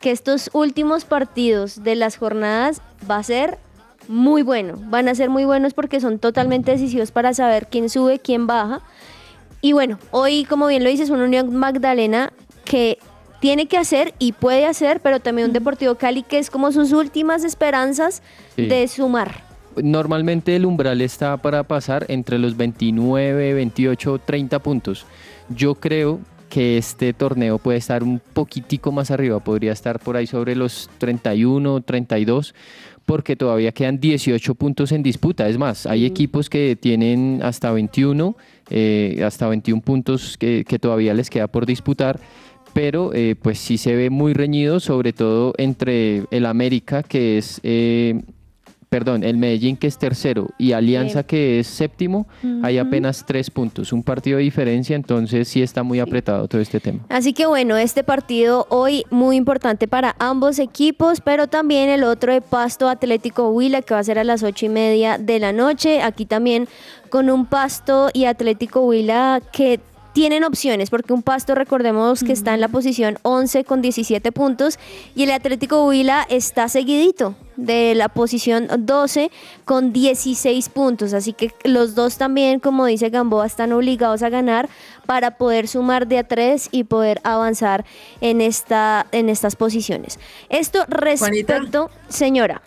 [0.00, 3.58] que estos últimos partidos de las jornadas va a ser
[4.08, 4.74] muy bueno.
[4.86, 8.80] Van a ser muy buenos porque son totalmente decisivos para saber quién sube, quién baja.
[9.60, 12.32] Y bueno, hoy, como bien lo dices, una Unión Magdalena
[12.64, 12.98] que
[13.40, 16.92] tiene que hacer y puede hacer, pero también un Deportivo Cali que es como sus
[16.92, 18.22] últimas esperanzas
[18.56, 18.66] Sí.
[18.66, 19.49] de sumar.
[19.76, 25.06] Normalmente el umbral está para pasar entre los 29, 28, 30 puntos.
[25.48, 30.26] Yo creo que este torneo puede estar un poquitico más arriba, podría estar por ahí
[30.26, 32.54] sobre los 31, 32,
[33.06, 35.48] porque todavía quedan 18 puntos en disputa.
[35.48, 38.36] Es más, hay equipos que tienen hasta 21,
[38.68, 42.20] eh, hasta 21 puntos que, que todavía les queda por disputar
[42.72, 47.60] pero eh, pues sí se ve muy reñido, sobre todo entre el América, que es,
[47.62, 48.22] eh,
[48.90, 51.26] perdón, el Medellín, que es tercero, y Alianza, Sí.
[51.28, 52.26] que es séptimo,
[52.64, 56.80] hay apenas tres puntos, un partido de diferencia, entonces sí está muy apretado todo este
[56.80, 56.98] tema.
[57.08, 62.32] Así que bueno, este partido hoy muy importante para ambos equipos, pero también el otro
[62.32, 65.52] de Pasto Atlético Huila que va a ser a las ocho y media de la
[65.52, 66.02] noche.
[66.02, 66.66] Aquí también
[67.10, 69.78] con un Pasto y Atlético Huila que
[70.12, 74.78] tienen opciones, porque un Pasto recordemos que está en la posición 11 con 17 puntos
[75.14, 79.30] y el Atlético Huila está seguidito de la posición 12
[79.64, 81.12] con 16 puntos.
[81.12, 84.68] Así que los dos también, como dice Gamboa, están obligados a ganar
[85.06, 87.84] para poder sumar de a tres y poder avanzar
[88.20, 90.18] en, esta, en estas posiciones.
[90.48, 92.62] Esto respecto, señora.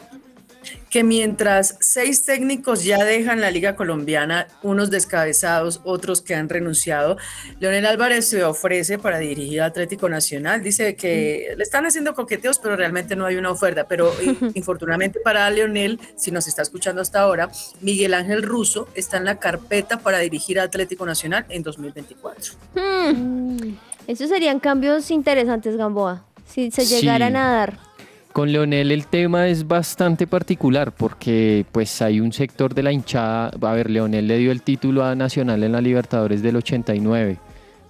[0.94, 7.18] Que mientras seis técnicos ya dejan la Liga Colombiana, unos descabezados, otros que han renunciado,
[7.60, 10.62] Leonel Álvarez se ofrece para dirigir a Atlético Nacional.
[10.62, 13.88] Dice que le están haciendo coqueteos, pero realmente no hay una oferta.
[13.88, 17.50] Pero eh, infortunadamente para Leonel, si nos está escuchando hasta ahora,
[17.82, 22.54] Miguel Ángel Russo está en la carpeta para dirigir a Atlético Nacional en 2024.
[22.76, 23.74] Hmm,
[24.06, 27.00] Esos serían cambios interesantes, Gamboa, si se Sí.
[27.02, 27.93] llegaran a dar.
[28.34, 33.52] Con Leonel el tema es bastante particular porque pues hay un sector de la hinchada,
[33.62, 37.38] a ver, Leonel le dio el título a Nacional en la Libertadores del 89,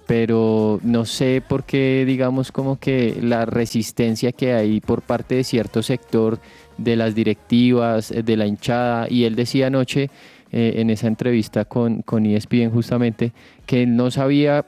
[0.06, 5.46] pero no sé por qué digamos como que la resistencia que hay por parte de
[5.46, 6.40] cierto sector
[6.78, 10.10] de las directivas, eh, de la hinchada, y él decía anoche
[10.52, 13.32] eh, en esa entrevista con, con ESPN justamente
[13.66, 14.66] que no sabía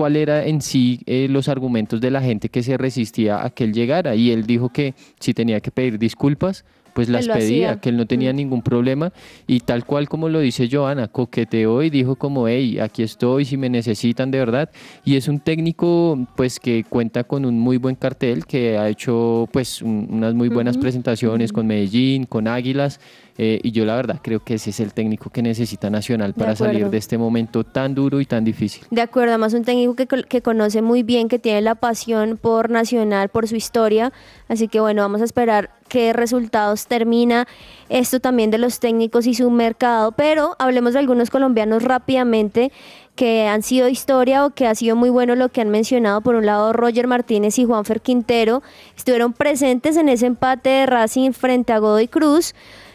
[0.00, 3.64] cuál era en sí eh, los argumentos de la gente que se resistía a que
[3.64, 4.14] él llegara.
[4.14, 7.80] Y él dijo que si tenía que pedir disculpas pues las pedía, hacía.
[7.80, 8.36] que él no tenía Mm.
[8.36, 9.12] ningún problema.
[9.46, 13.56] Y tal cual como lo dice Joana, coqueteó y dijo como, hey, aquí estoy si
[13.56, 14.70] me necesitan de verdad
[15.04, 19.48] y es un técnico pues que cuenta con un muy buen cartel, que ha hecho
[19.52, 22.98] pues un- unas muy buenas presentaciones con Medellín, con Águilas
[23.38, 26.38] eh, y yo la verdad creo que ese es el técnico que necesita Nacional De
[26.38, 28.84] para salir de este momento tan duro y tan difícil.
[28.90, 32.70] De acuerdo, además un técnico que, que conoce muy bien, que tiene la pasión por
[32.70, 34.12] Nacional, por su historia.
[34.48, 37.46] Así que bueno, vamos a esperar qué resultados termina
[37.88, 40.12] esto también de los técnicos y su mercado.
[40.12, 42.72] Pero hablemos de algunos colombianos rápidamente
[43.16, 46.22] que han sido historia o que ha sido muy bueno lo que han mencionado.
[46.22, 48.62] Por un lado, Roger Martínez y Juanfer Quintero
[48.96, 52.54] estuvieron presentes en ese empate de Racing frente a Godoy Cruz.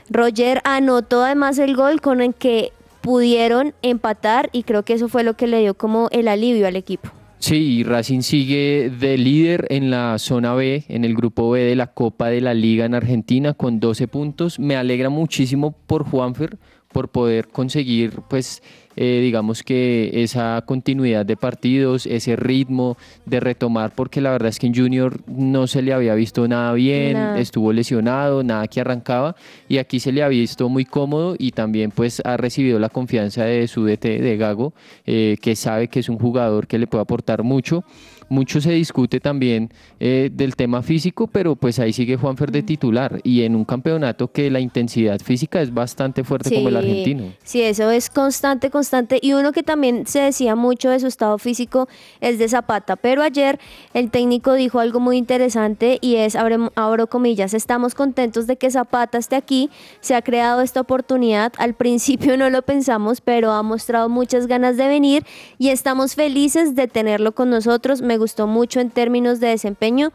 [0.10, 5.24] Roger anotó además el gol con el que pudieron empatar y creo que eso fue
[5.24, 7.10] lo que le dio como el alivio al equipo.
[7.38, 11.88] Sí, Racing sigue de líder en la zona B, en el grupo B de la
[11.88, 14.58] Copa de la Liga en Argentina con 12 puntos.
[14.58, 16.58] Me alegra muchísimo por Juanfer,
[16.96, 18.64] por poder conseguir, pues,
[18.96, 24.60] eh, digamos que esa continuidad de partidos, ese ritmo de retomar, porque la verdad es
[24.60, 29.36] que en Junior no se le había visto nada bien, estuvo lesionado, nada que arrancaba,
[29.68, 33.44] y aquí se le ha visto muy cómodo y también pues ha recibido la confianza
[33.44, 34.74] de su DT, de Gago,
[35.06, 37.84] eh, que sabe que es un jugador que le puede aportar mucho.
[38.30, 43.20] Mucho se discute también eh, del tema físico, pero pues ahí sigue Juanfer de titular
[43.24, 47.34] y en un campeonato que la intensidad física es bastante fuerte como el argentino.
[47.44, 49.20] Sí, eso es constante, constante.
[49.22, 51.88] Y uno que también se decía mucho de su estado físico
[52.22, 52.96] es de Zapata.
[52.96, 53.60] Pero ayer
[53.94, 58.72] el técnico dijo algo muy interesante y es, abre- abro comillas, estamos contentos de que
[58.72, 59.70] Zapata esté aquí.
[60.02, 61.54] Se ha creado esta oportunidad.
[61.58, 65.24] Al principio no lo pensamos, pero ha mostrado muchas ganas de venir
[65.58, 68.02] y estamos felices de tenerlo con nosotros.
[68.02, 70.12] Me gustó mucho en términos de desempeño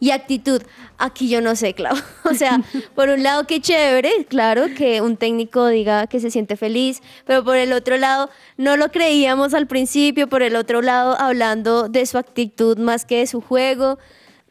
[0.00, 0.62] y actitud.
[0.98, 1.94] Aquí yo no sé, Clau.
[2.24, 2.60] O sea,
[2.96, 7.44] por un lado, qué chévere, claro, que un técnico diga que se siente feliz, pero
[7.44, 12.04] por el otro lado, no lo creíamos al principio, por el otro lado, hablando de
[12.06, 13.98] su actitud más que de su juego.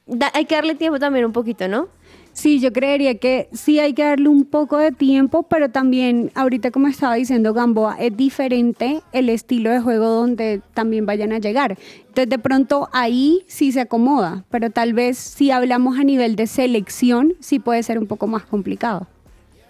[0.06, 1.90] Da- hay que darle tiempo también un poquito, ¿no?
[2.34, 6.72] Sí, yo creería que sí hay que darle un poco de tiempo, pero también, ahorita
[6.72, 11.78] como estaba diciendo Gamboa, es diferente el estilo de juego donde también vayan a llegar.
[12.08, 16.48] Entonces, de pronto ahí sí se acomoda, pero tal vez si hablamos a nivel de
[16.48, 19.08] selección, sí puede ser un poco más complicado.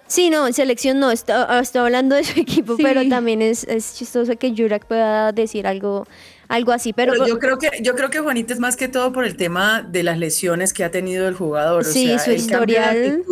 [0.06, 2.84] Sí, no, en selección no, está- estoy hablando de su equipo, Sí.
[2.84, 6.06] pero también es, es chistoso que Jurak pueda decir algo,
[6.52, 6.92] algo así.
[6.94, 9.38] Pero, Pero yo creo que yo creo que Juanita es más que todo por el
[9.38, 11.82] tema de las lesiones que ha tenido el jugador.
[11.82, 13.24] O Sí, sea, su historial.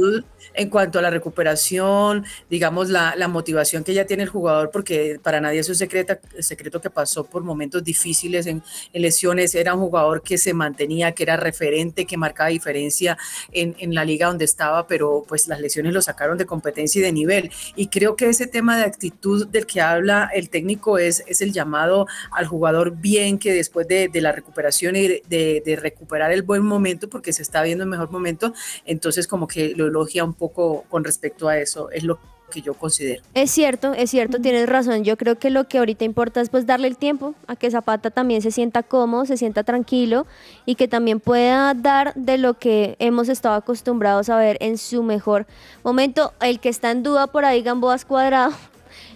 [0.53, 5.19] En cuanto a la recuperación, digamos la, la motivación que ya tiene el jugador, porque
[5.21, 9.55] para nadie es un secreto, secreto que pasó por momentos difíciles en, en lesiones.
[9.55, 13.17] Era un jugador que se mantenía, que era referente, que marcaba diferencia
[13.51, 17.03] en, en la liga donde estaba, pero pues las lesiones lo sacaron de competencia y
[17.03, 17.51] de nivel.
[17.75, 21.51] Y creo que ese tema de actitud del que habla el técnico es, es el
[21.53, 26.41] llamado al jugador bien que después de, de la recuperación y de- de recuperar el
[26.43, 28.53] buen momento, porque se está viendo el mejor momento,
[28.85, 32.73] entonces como que lo elogia un poco con respecto a eso, es lo que yo
[32.73, 33.21] considero.
[33.33, 35.03] Es cierto, es cierto, tienes razón.
[35.03, 38.09] Yo creo que lo que ahorita importa es pues darle el tiempo a que Zapata
[38.11, 40.25] también se sienta cómodo, se sienta tranquilo
[40.65, 45.03] y que también pueda dar de lo que hemos estado acostumbrados a ver en su
[45.03, 45.45] mejor
[45.83, 46.33] momento.
[46.41, 48.53] El que está en duda por ahí, Gamboas Cuadrado.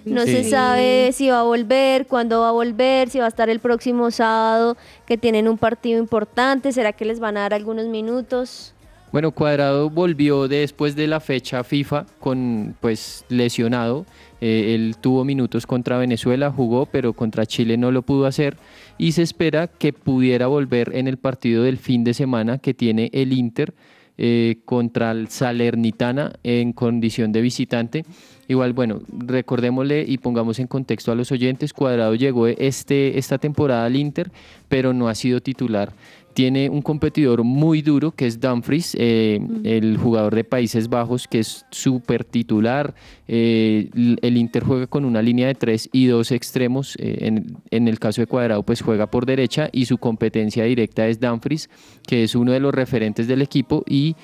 [0.06, 3.50] No se sabe si va a volver, cuándo va a volver, si va a estar
[3.50, 6.74] el próximo sábado, que tienen un partido importante.
[6.74, 8.74] ¿Será que les van a dar algunos minutos?
[9.14, 14.08] Bueno, Cuadrado volvió después de la fecha FIFA con pues lesionado.
[14.42, 18.58] Eh, él tuvo minutos contra Venezuela, jugó, pero contra Chile no lo pudo hacer
[18.98, 23.12] y se espera que pudiera volver en el partido del fin de semana que tiene
[23.14, 23.76] el Inter
[24.18, 28.06] eh, contra el Salernitana en condición de visitante.
[28.48, 33.86] Igual, bueno, recordémosle y pongamos en contexto a los oyentes, Cuadrado llegó este, esta temporada
[33.86, 34.32] al Inter,
[34.70, 35.94] pero no ha sido titular.
[36.34, 41.40] Tiene un competidor muy duro que es Dumfries, eh, el jugador de Países Bajos, que
[41.40, 42.96] es súper titular.
[43.28, 46.96] Eh, el Inter juega con una línea de tres y dos extremos.
[47.00, 51.08] eh, en, en el caso de Cuadrado, pues juega por derecha y su competencia directa
[51.08, 51.70] es Dumfries,
[52.08, 54.16] que es uno de los referentes del equipo y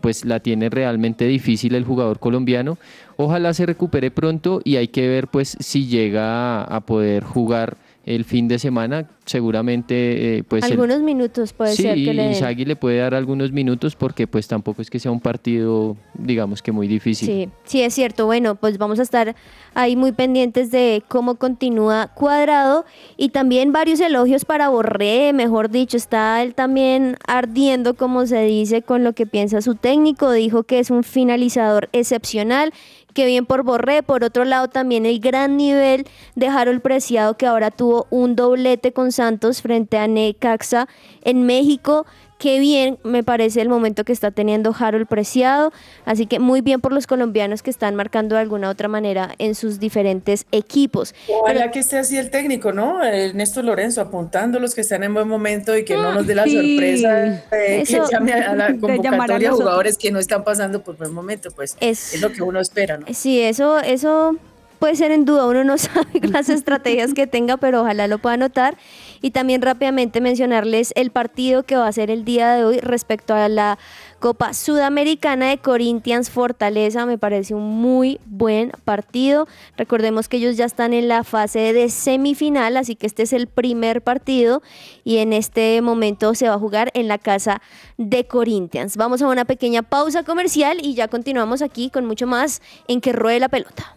[0.00, 2.78] pues la tiene realmente difícil el jugador colombiano.
[3.16, 7.76] Ojalá se recupere pronto y hay que ver pues si llega a, a poder jugar
[8.14, 9.08] el fin de semana.
[9.24, 12.26] Seguramente eh, pues el- algunos minutos puede sí, ser que le.
[12.28, 16.62] Inzaghi le puede dar algunos minutos porque pues tampoco es que sea un partido digamos
[16.62, 17.26] que muy difícil.
[17.28, 18.26] Sí, sí, es cierto.
[18.26, 19.34] Bueno, pues vamos a estar
[19.74, 22.84] ahí muy pendientes de cómo continúa Cuadrado
[23.16, 28.82] y también varios elogios para Borré, mejor dicho, está él también ardiendo, como se dice,
[28.82, 30.32] con lo que piensa su técnico.
[30.32, 32.72] Dijo que es un finalizador excepcional.
[33.14, 37.46] Que bien por Borré, por otro lado también el gran nivel de Harold Preciado que
[37.46, 40.88] ahora tuvo un doblete con Santos frente a Necaxa
[41.22, 42.06] en México.
[42.40, 45.74] Qué bien me parece el momento que está teniendo Harold Preciado.
[46.06, 49.54] Así que muy bien por los colombianos que están marcando de alguna otra manera en
[49.54, 51.14] sus diferentes equipos.
[51.28, 53.02] Ojalá Pero- que esté así el técnico, ¿no?
[53.04, 56.26] El Néstor Lorenzo apuntando a los que están en buen momento y que no nos
[56.26, 56.56] dé la sí.
[56.56, 61.12] sorpresa eh, que llame a la convocatoria a jugadores que no están pasando por buen
[61.12, 63.06] momento, pues Es- es, lo que uno espera, ¿no?
[63.12, 64.34] Sí, eso, eso
[64.78, 65.46] puede ser en duda.
[65.46, 68.78] Uno no sabe las estrategias que tenga, pero ojalá lo pueda notar.
[69.22, 73.34] Y también rápidamente mencionarles el partido que va a ser el día de hoy respecto
[73.34, 73.78] a la
[74.18, 77.06] Copa Sudamericana de Corinthians Fortaleza.
[77.06, 79.46] Me parece un muy buen partido.
[79.76, 83.46] Recordemos que ellos ya están en la fase de semifinal, así que este es el
[83.46, 84.62] primer partido
[85.04, 87.60] y en este momento se va a jugar en la casa
[87.96, 88.96] de Corinthians.
[88.96, 93.12] Vamos a una pequeña pausa comercial y ya continuamos aquí con mucho más en que
[93.12, 93.96] ruede la pelota.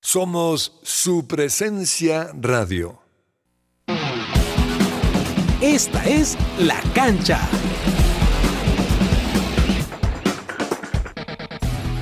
[0.00, 2.99] Somos su presencia radio.
[5.62, 7.38] Esta es La Cancha.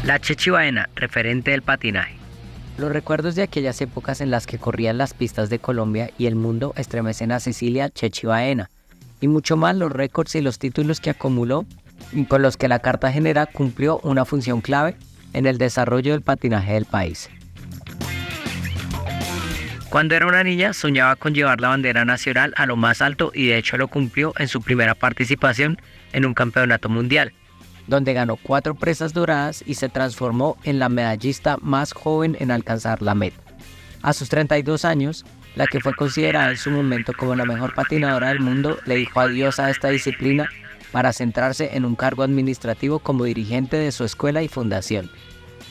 [0.05, 2.15] La Chechibaena, referente del patinaje.
[2.77, 6.37] Los recuerdos de aquellas épocas en las que corrían las pistas de Colombia y el
[6.37, 8.71] mundo estremecen a Cecilia Chechibaena,
[9.21, 11.67] y mucho más los récords y los títulos que acumuló
[12.13, 14.95] y con los que la cartagenera cumplió una función clave
[15.33, 17.29] en el desarrollo del patinaje del país.
[19.91, 23.47] Cuando era una niña soñaba con llevar la bandera nacional a lo más alto y
[23.47, 25.81] de hecho lo cumplió en su primera participación
[26.13, 27.33] en un campeonato mundial.
[27.87, 33.01] donde ganó cuatro presas doradas y se transformó en la medallista más joven en alcanzar
[33.01, 33.41] la meta.
[34.03, 35.25] A sus 32 años,
[35.55, 39.19] la que fue considerada en su momento como la mejor patinadora del mundo le dijo
[39.21, 40.51] adiós a esta disciplina
[40.93, 45.11] para centrarse en un cargo administrativo como dirigente de su escuela y fundación.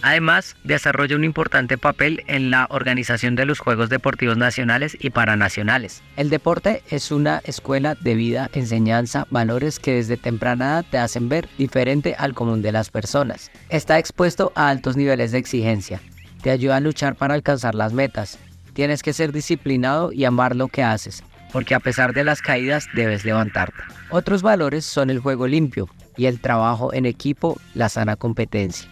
[0.01, 6.03] Además, desarrolla un importante papel en la organización de los Juegos Deportivos Nacionales y Paranacionales.
[6.15, 11.29] El deporte es una escuela de vida, enseñanza, valores que desde temprana edad te hacen
[11.29, 13.51] ver diferente al común de las personas.
[13.69, 15.99] Está expuesto a altos niveles de exigencia.
[16.41, 18.37] Te ayuda a luchar para alcanzar las metas.
[18.73, 22.87] Tienes que ser disciplinado y amar lo que haces, porque a pesar de las caídas
[22.93, 23.81] debes levantarte.
[24.11, 28.87] Otros valores son el juego limpio y el trabajo en equipo, la sana competencia.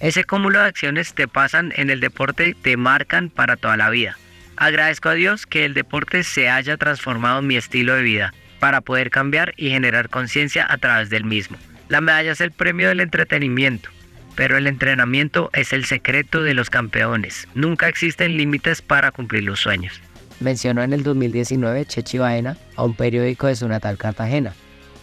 [0.00, 4.16] Ese cúmulo de acciones te pasan en el deporte, te marcan para toda la vida.
[4.56, 8.80] Agradezco a Dios que el deporte se haya transformado en mi estilo de vida para
[8.80, 11.58] poder cambiar y generar conciencia a través del mismo.
[11.88, 13.90] La medalla es el premio del entretenimiento,
[14.36, 17.48] pero el entrenamiento es el secreto de los campeones.
[17.54, 20.00] Nunca existen límites para cumplir los sueños.
[20.38, 24.54] Mencionó en el 2019 Chechi Baena a un periódico de su natal Cartagena.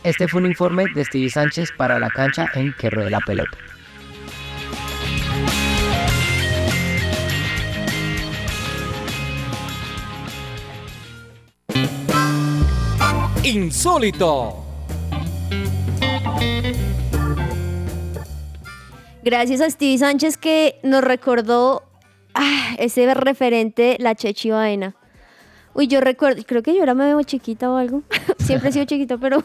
[0.05, 3.57] Este fue un informe de Stevie Sánchez para la cancha en Que Ruede la Pelota.
[13.45, 14.55] Insólito.
[19.23, 21.83] Gracias a Stevie Sánchez que nos recordó
[22.33, 24.95] ah, ese referente, la Chechi Baena.
[25.75, 28.01] Uy, yo recuerdo, creo que yo era medio chiquita o algo.
[28.39, 29.43] Siempre he sido chiquita, pero,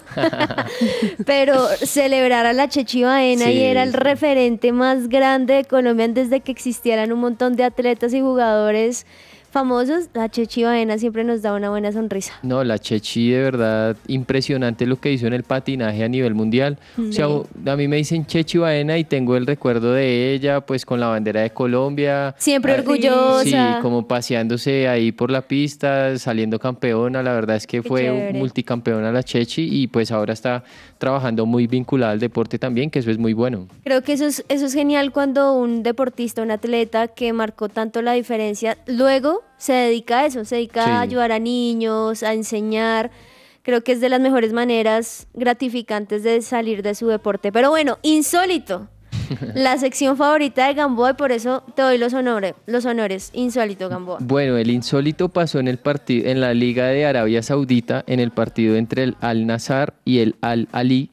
[1.27, 6.41] pero celebrar a la Chechi Baena y era el referente más grande de Colombia desde
[6.41, 9.05] que existieran un montón de atletas y jugadores
[9.51, 10.09] famosos.
[10.15, 12.33] La Chechi Baena siempre nos da una buena sonrisa.
[12.43, 16.79] No, la Chechi de verdad impresionante lo que hizo en el patinaje a nivel mundial.
[16.99, 17.69] O sea, Sí.
[17.71, 21.09] a mí me dicen Chechi Baena y tengo el recuerdo de ella, pues con la
[21.09, 22.35] bandera de Colombia.
[22.39, 23.43] Siempre Ah, orgullosa.
[23.45, 27.23] Sí, como paseándose ahí por la pista, saliendo campeona.
[27.23, 28.33] La verdad es que Qué fue chévere.
[28.39, 30.65] multicampeona la Chechi y pues ahora está
[30.99, 33.67] trabajando muy vinculada al deporte también, que eso es muy bueno.
[33.85, 38.03] Creo que eso es, eso es genial cuando un deportista, un atleta que marcó tanto
[38.03, 40.91] la diferencia, luego se dedica a eso, se dedica Sí.
[40.91, 43.11] a ayudar a niños, a enseñar.
[43.63, 47.53] Creo que es de las mejores maneras gratificantes de salir de su deporte.
[47.53, 48.89] Pero bueno, insólito.
[49.55, 53.31] La sección favorita de Gamboa y por eso te doy los honores, los honores.
[53.33, 54.19] Insólito, Gamboa.
[54.21, 58.31] Bueno, el insólito pasó en el partido en la Liga de Arabia Saudita en el
[58.33, 61.11] partido entre el Al Nazar y el Al Ali.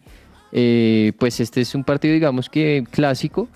[0.52, 3.48] Eh, pues este es un partido, digamos que clásico.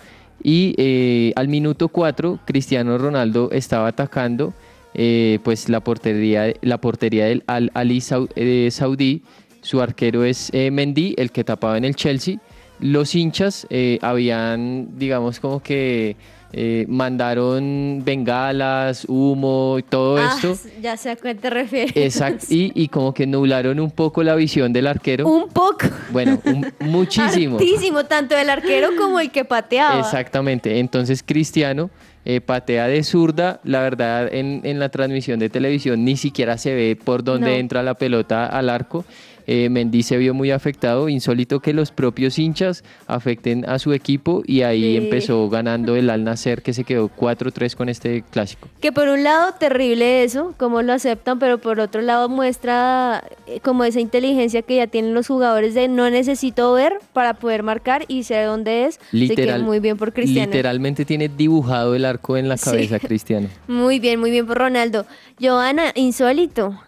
[0.44, 4.54] Y eh, al minuto 4, Cristiano Ronaldo estaba atacando
[4.94, 8.04] eh, pues la portería, la portería del Al Ali
[8.36, 9.24] eh, Saudí.
[9.62, 12.40] Su arquero es Mendy, el que tapaba en el Chelsea.
[12.80, 13.68] Los hinchas
[14.02, 16.16] habían, digamos, como que
[16.54, 20.58] eh, mandaron bengalas, humo y todo Ah, esto.
[20.82, 21.96] ya sé a qué te refieres.
[21.96, 25.28] Exacto, y, y como que nublaron un poco la visión del arquero.
[25.28, 25.86] Un poco.
[26.12, 27.58] Bueno, un- muchísimo.
[27.58, 30.00] Altísimo, tanto el arquero como el que pateaba.
[30.00, 30.80] Exactamente.
[30.80, 31.90] Entonces Cristiano
[32.26, 33.60] eh, patea de zurda.
[33.64, 37.56] La verdad, en, en la transmisión de televisión ni siquiera se ve por dónde No.
[37.56, 39.06] entra la pelota al arco.
[39.54, 41.10] Eh, Mendy se vio muy afectado.
[41.10, 44.96] Insólito que los propios hinchas afecten a su equipo y ahí Sí.
[44.96, 48.70] empezó ganando el Al Nacer que se quedó 4-3 con este clásico.
[48.80, 53.60] Que por un lado terrible eso, cómo lo aceptan, pero por otro lado muestra eh,
[53.62, 58.06] como esa inteligencia que ya tienen los jugadores de no necesito ver para poder marcar
[58.08, 59.00] y sé dónde es.
[59.00, 60.50] Así que Literal, muy bien por Cristiano.
[60.50, 62.70] Literalmente tiene dibujado el arco en la Sí.
[62.70, 63.50] cabeza Cristiano.
[63.68, 65.06] Muy bien, muy bien por Ronaldo.
[65.42, 66.80] Joana, insólito.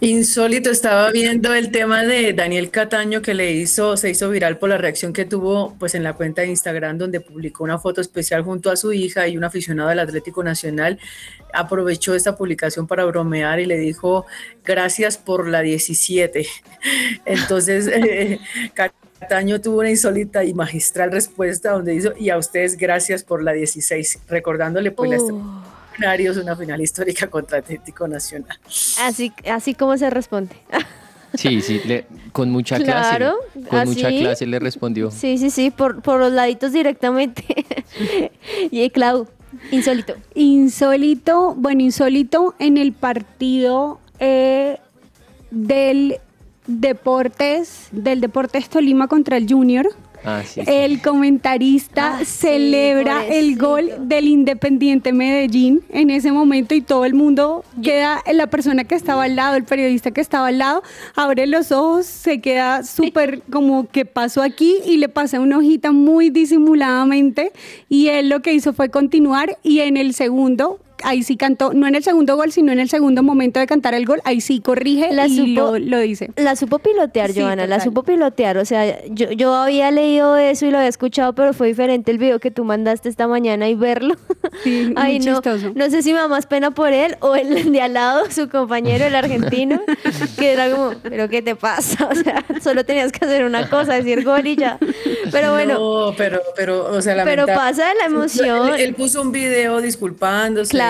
[0.00, 4.68] Insólito, estaba viendo el tema de Daniel Cataño que le hizo, se hizo viral por
[4.68, 8.42] la reacción que tuvo pues en la cuenta de Instagram donde publicó una foto especial
[8.42, 10.98] junto a su hija y un aficionado del Atlético Nacional
[11.54, 14.26] aprovechó esta publicación para bromear y le dijo
[14.62, 16.46] gracias por la 17.
[17.24, 18.38] Entonces eh,
[18.74, 23.52] Cataño tuvo una insólita y magistral respuesta donde hizo y a ustedes gracias por la
[23.52, 25.65] 16, recordándole pues la Uh,
[25.98, 28.58] Millonarios, una final histórica contra Atlético Nacional.
[29.00, 30.54] así, así como se responde.
[31.34, 33.68] Sí, sí, le- con mucha Claro, clase.
[33.68, 35.10] Con mucha clase le respondió.
[35.10, 37.44] Sí, sí, sí, por, por los laditos directamente.
[38.70, 39.26] y eh, Clau,
[39.70, 40.14] insólito.
[40.34, 44.78] Insólito, bueno, insólito en el partido eh,
[45.50, 46.18] del
[46.66, 49.88] Deportes, del Deportes Tolima contra el Junior.
[50.28, 50.66] Ah, sí, sí.
[50.66, 57.04] El comentarista Ah, sí, celebra el gol del Independiente Medellín en ese momento y todo
[57.04, 60.82] el mundo queda, la persona que estaba al lado, el periodista que estaba al lado,
[61.14, 65.92] abre los ojos, se queda súper como que pasó aquí y le pasa una hojita
[65.92, 67.52] muy disimuladamente
[67.88, 71.86] y él lo que hizo fue continuar y en el segundo ahí sí cantó, no
[71.86, 74.60] en el segundo gol, sino en el segundo momento de cantar el gol, ahí sí
[74.60, 76.30] corrige La y supo- lo, lo dice.
[76.36, 77.84] La supo pilotear, Sí, Joana, la total.
[77.90, 78.58] supo pilotear.
[78.58, 82.18] O sea, yo, yo había leído eso y lo había escuchado, pero fue diferente el
[82.18, 84.14] video que tú mandaste esta mañana y verlo.
[84.62, 85.72] Sí, Ay, muy no, chistoso.
[85.74, 88.48] no sé si me da más pena por él o el de al lado, su
[88.48, 89.82] compañero, el argentino,
[90.38, 92.08] que era como, pero ¿qué te pasa?
[92.10, 94.78] O sea, solo tenías que hacer una cosa, decir gol y ya.
[95.30, 97.54] Pero bueno, No, pero, pero, o sea, Pero lamentable.
[97.54, 98.68] pasa de la emoción.
[98.74, 100.70] Él, él puso un video disculpándose.
[100.70, 100.85] Claro.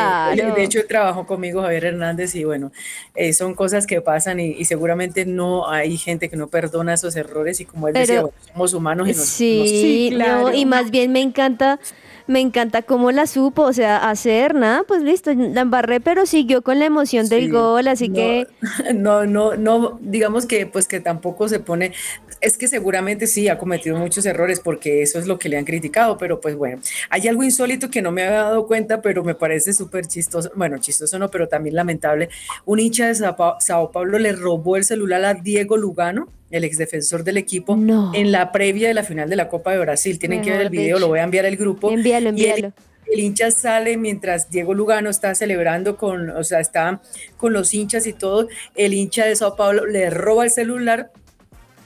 [0.54, 2.72] De hecho, él trabajó conmigo, Javier Hernández, y bueno,
[3.14, 7.16] eh, son cosas que pasan y, y seguramente no hay gente que no perdona esos
[7.16, 10.64] errores y como él decía, Pero- bueno, somos humanos y nos, Sí, nos- no, y
[10.64, 11.78] más bien me encanta,
[12.26, 16.62] me encanta cómo la supo, o sea, hacer nada, pues listo, la embarré, pero siguió
[16.62, 18.48] con la emoción del Sí, gol, así no, que
[18.94, 21.92] no, no, no, digamos que pues que tampoco se pone,
[22.40, 25.64] es que seguramente sí ha cometido muchos errores porque eso es lo que le han
[25.64, 29.34] criticado, pero pues bueno, hay algo insólito que no me había dado cuenta, pero me
[29.34, 32.28] parece súper chistoso, bueno, chistoso no, pero también lamentable,
[32.64, 36.64] un hincha de Sao, Pa- Sao Paulo le robó el celular a Diego Lugano, el
[36.64, 37.74] exdefensor del equipo,
[38.14, 40.70] en la previa de la final de la Copa de Brasil, tienen que ver el
[40.70, 40.98] video, dicho.
[41.00, 41.90] lo voy a enviar al grupo.
[41.90, 42.72] Envíalo, y el- envíalo.
[43.12, 47.00] el hincha sale mientras Diego Lugano está celebrando con, o sea, está
[47.36, 48.48] con los hinchas y todo.
[48.74, 51.10] El hincha de Sao Paulo le roba el celular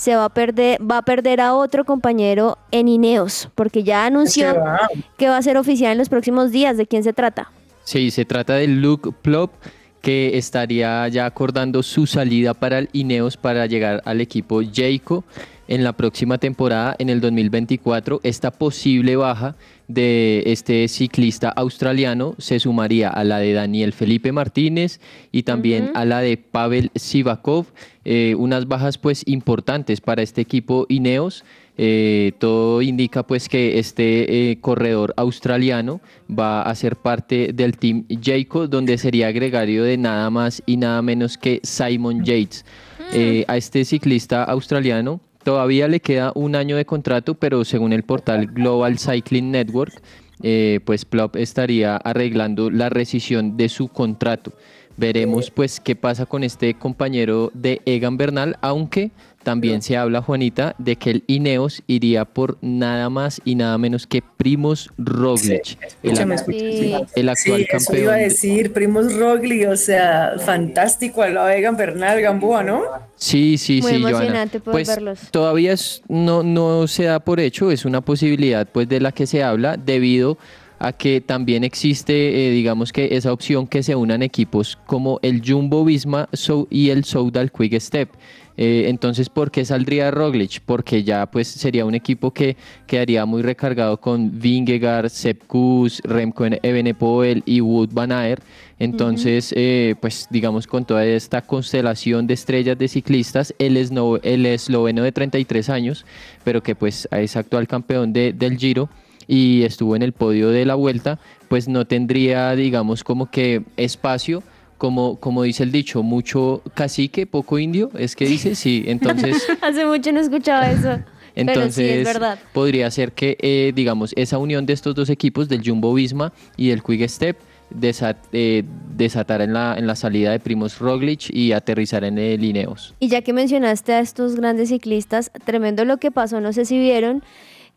[0.00, 4.54] se va a perder, va a perder a otro compañero en Ineos, porque ya anunció
[4.54, 4.88] va.
[5.18, 6.78] que va a ser oficial en los próximos días.
[6.78, 7.52] ¿De quién se trata?
[7.84, 9.52] Sí, se trata de Luke Plop,
[10.00, 15.22] que estaría ya acordando su salida para el Ineos para llegar al equipo Jayco
[15.70, 18.20] en la próxima temporada, en el 2024.
[18.22, 19.56] Esta posible baja
[19.88, 25.00] de este ciclista australiano se sumaría a la de Daniel Felipe Martínez
[25.32, 27.66] y también a la de Pavel Sivakov.
[28.04, 31.44] Eh, unas bajas pues importantes para este equipo Ineos.
[31.78, 38.04] Eh, todo indica pues que este eh, corredor australiano va a ser parte del team
[38.08, 42.64] Jayco, donde sería gregario de nada más y nada menos que Simon Yates.
[43.12, 48.02] Eh, a este ciclista australiano todavía le queda un año de contrato, pero según el
[48.02, 50.02] portal Global Cycling Network,
[50.42, 54.52] eh, pues Plop estaría arreglando la rescisión de su contrato.
[54.96, 59.10] Veremos pues qué pasa con este compañero de Egan Bernal, aunque
[59.42, 64.06] también se habla, Juanita, de que el Ineos iría por nada más y nada menos
[64.06, 67.06] que Primos Roglic, el, Escúchame, ac- escúchame.
[67.16, 68.02] el actual sí, eso campeón.
[68.04, 72.82] iba a de- decir, Primos Rogli, o sea, fantástico al lado de Bernal Gamboa, ¿no?
[73.16, 75.20] Sí, sí, Muy sí, emocionante poder Pues verlos.
[75.30, 79.26] todavía es- no, no se da por hecho, es una posibilidad pues de la que
[79.26, 80.36] se habla debido
[80.78, 85.42] a que también existe, eh, digamos que esa opción que se unan equipos como el
[85.46, 88.08] Jumbo Visma Sou- y el Soudal Quick Step.
[88.56, 90.60] Eh, entonces, ¿por qué saldría Roglic?
[90.66, 96.44] Porque ya pues sería un equipo que quedaría muy recargado con Vingegaard, Sepp Kuss, Remco
[96.44, 98.42] Evenepoel y Wood Van Aert.
[98.78, 104.44] Entonces, eh, pues digamos con toda esta constelación de estrellas de ciclistas, el, esno- el
[104.46, 106.04] esloveno de 33 años,
[106.44, 108.88] pero que pues es actual campeón de- del Giro
[109.26, 114.42] y estuvo en el podio de la vuelta, pues no tendría, digamos, como que espacio.
[114.80, 119.84] Como, como dice el dicho, mucho cacique, poco indio, es que dice, sí, entonces Hace
[119.84, 120.98] mucho no escuchaba eso.
[121.34, 125.60] entonces, sí, es podría ser que, eh, digamos, esa unión de estos dos equipos, del
[125.62, 127.36] Jumbo Visma y del Quick Step,
[127.68, 128.64] desat, eh,
[128.96, 132.94] desatara en la, en la salida de Primos Roglic y aterrizar en el Ineos.
[133.00, 136.78] Y ya que mencionaste a estos grandes ciclistas, tremendo lo que pasó, no sé si
[136.78, 137.22] vieron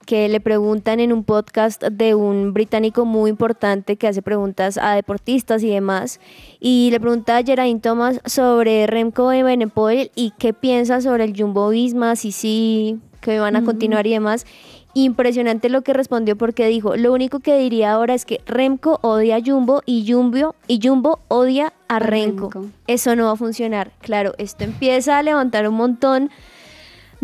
[0.06, 4.96] que le preguntan en un podcast de un británico muy importante que hace preguntas a
[4.96, 6.20] deportistas y demás,
[6.60, 11.70] y le pregunta a Geraint Thomas sobre Remco Evenepoel y qué piensa sobre el Jumbo
[11.70, 14.46] Visma, si sí, que van a continuar y demás,
[14.94, 19.38] impresionante lo que respondió porque dijo, lo único que diría ahora es que Remco odia
[19.38, 22.00] a Jumbo y Jumbo, y Jumbo odia a.
[22.00, 22.50] Renko.
[22.88, 23.92] Eso no va a funcionar.
[24.02, 26.30] Claro, esto empieza a levantar un montón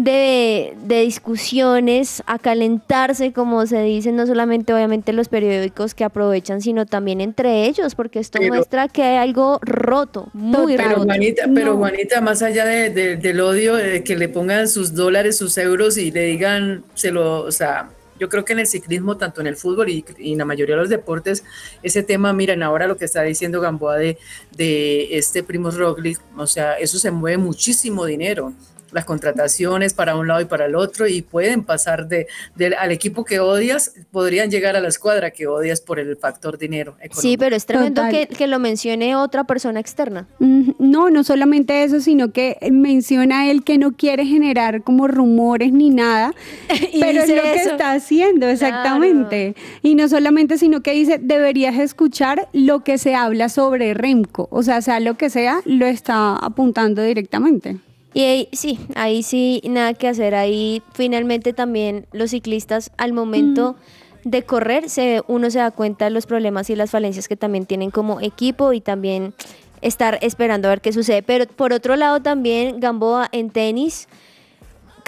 [0.04, 6.62] de, de discusiones, a calentarse, como se dice, no solamente obviamente los periódicos que aprovechan,
[6.62, 11.04] sino también entre ellos, porque esto Pero- muestra que hay algo roto, muy Pero roto.
[11.04, 11.78] Juanita, pero No.
[11.80, 15.98] Juanita, más allá de- de- del odio, de que le pongan sus dólares, sus euros
[15.98, 17.90] y le digan, se lo, o sea,
[18.22, 20.76] yo creo que en el ciclismo, tanto en el fútbol y, y en la mayoría
[20.76, 21.44] de los deportes,
[21.84, 24.18] ese tema, miren, ahora lo que está diciendo Gamboa de,
[24.56, 28.54] de este Primos Roglic, o sea, eso se mueve muchísimo dinero.
[28.92, 32.92] Las contrataciones para un lado y para el otro y pueden pasar de, de- al
[32.92, 36.96] equipo que odias, podrían llegar a la escuadra que odias por el factor dinero.
[37.00, 37.40] Sí, económico.
[37.40, 40.28] pero es tremendo que, que lo mencione otra persona externa.
[40.40, 45.72] Mm, No, no solamente eso, sino que menciona él que no quiere generar como rumores
[45.72, 46.34] ni nada,
[46.92, 49.56] Y pero es lo que está haciendo, exactamente.
[49.82, 54.64] Y no solamente, sino que dice, deberías escuchar lo que se habla sobre Remco, o
[54.64, 57.78] sea, sea lo que sea, lo está apuntando directamente.
[58.14, 60.36] Y ahí, sí, ahí sí, nada que hacer.
[60.36, 63.76] Ahí finalmente también los ciclistas al momento
[64.24, 67.66] de correr, se, uno se da cuenta de los problemas y las falencias que también
[67.66, 69.34] tienen como equipo y también
[69.82, 71.24] estar esperando a ver qué sucede.
[71.24, 74.08] Pero por otro lado también Gamboa en tenis,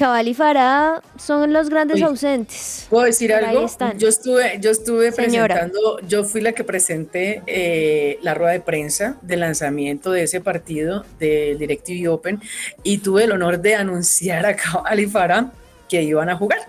[0.01, 2.01] Cabal y Farah son los grandes Uy.
[2.01, 2.87] ausentes.
[2.89, 3.67] ¿Puedo decir Por ahí algo?
[3.67, 3.99] están.
[3.99, 5.53] Yo estuve, yo estuve Señora.
[5.53, 10.41] presentando, yo fui la que presenté eh, la rueda de prensa de lanzamiento de ese
[10.41, 12.41] partido del DirecTV Open
[12.81, 15.51] y tuve el honor de anunciar a Cabal y Farah
[15.87, 16.61] que iban a jugar.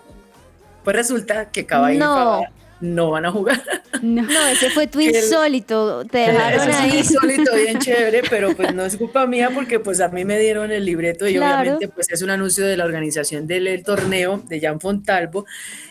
[0.85, 2.15] Pues resulta que Cabal y No.
[2.15, 2.53] Farah
[2.83, 3.63] no van a jugar.
[4.03, 4.23] No.
[4.33, 6.05] No, ese fue tu insólito.
[6.07, 6.99] Te dejaron Eso es ahí.
[6.99, 10.73] insólito, bien chévere, pero pues no es culpa mía porque pues a mí me dieron
[10.73, 11.61] el libreto y Claro.
[11.61, 15.47] obviamente pues es un anuncio de la organización del el torneo de Jan Fontalvo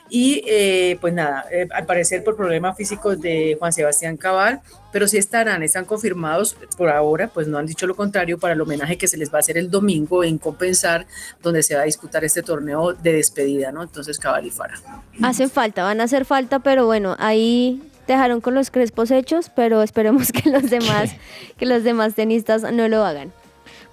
[0.10, 4.60] y eh, pues nada, eh, al parecer por problemas físicos de Juan Sebastián Cabal,
[4.92, 8.62] pero sí estarán, están confirmados por ahora, pues no han dicho lo contrario para el
[8.62, 11.06] homenaje que se les va a hacer el domingo en Compensar,
[11.42, 13.84] donde se va a disputar este torneo de despedida, ¿no?
[13.84, 14.76] Entonces Cabal y Fara.
[15.22, 19.82] Hacen falta, van a hacer falta, pero bueno, ahí dejaron con los crespos hechos, pero
[19.82, 21.16] esperemos que los demás,
[21.58, 23.32] que los demás tenistas no lo hagan.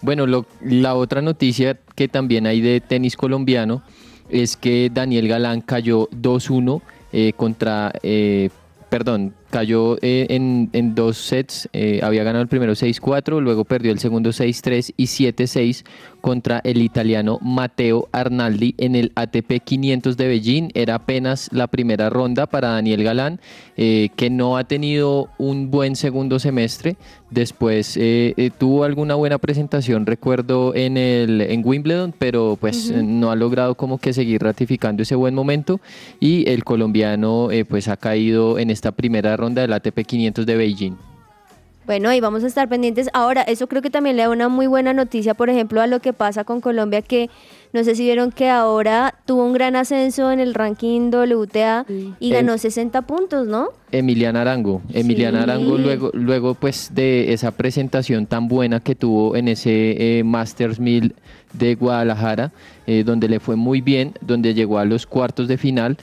[0.00, 3.82] Bueno, lo- la otra noticia que también hay de tenis colombiano
[4.30, 6.80] es que Daniel Galán cayó 2-1
[7.12, 8.50] eh, contra, eh,
[8.90, 13.92] perdón, cayó eh, en, en dos sets, eh, había ganado el primero 6-4, luego perdió
[13.92, 15.84] el segundo 6-3 y 7-6
[16.20, 20.68] contra el italiano Matteo Arnaldi en el ATP 500 de Beijing.
[20.74, 23.40] Era apenas la primera ronda para Daniel Galán,
[23.76, 26.96] eh, que no ha tenido un buen segundo semestre.
[27.30, 33.36] Después eh, tuvo alguna buena presentación, recuerdo, en, el, en Wimbledon, pero pues no ha
[33.36, 35.80] logrado como que seguir ratificando ese buen momento.
[36.20, 40.56] Y el colombiano eh, pues ha caído en esta primera ronda del ATP 500 de
[40.56, 40.92] Beijing.
[41.86, 43.08] Bueno, ahí vamos a estar pendientes.
[43.14, 46.00] Ahora, eso creo que también le da una muy buena noticia, por ejemplo, a lo
[46.00, 47.30] que pasa con Colombia, que
[47.72, 51.86] no sé si vieron que ahora tuvo un gran ascenso en el ranking WTA
[52.20, 53.68] y El- ganó 60 puntos, ¿no?
[53.90, 54.82] Emiliana Arango.
[54.92, 55.44] Emiliana Sí.
[55.44, 60.78] Arango luego, luego pues de esa presentación tan buena que tuvo en ese eh, Masters
[60.78, 61.14] 1000
[61.54, 62.52] de Guadalajara,
[62.86, 65.96] eh, donde le fue muy bien, donde llegó a los cuartos de final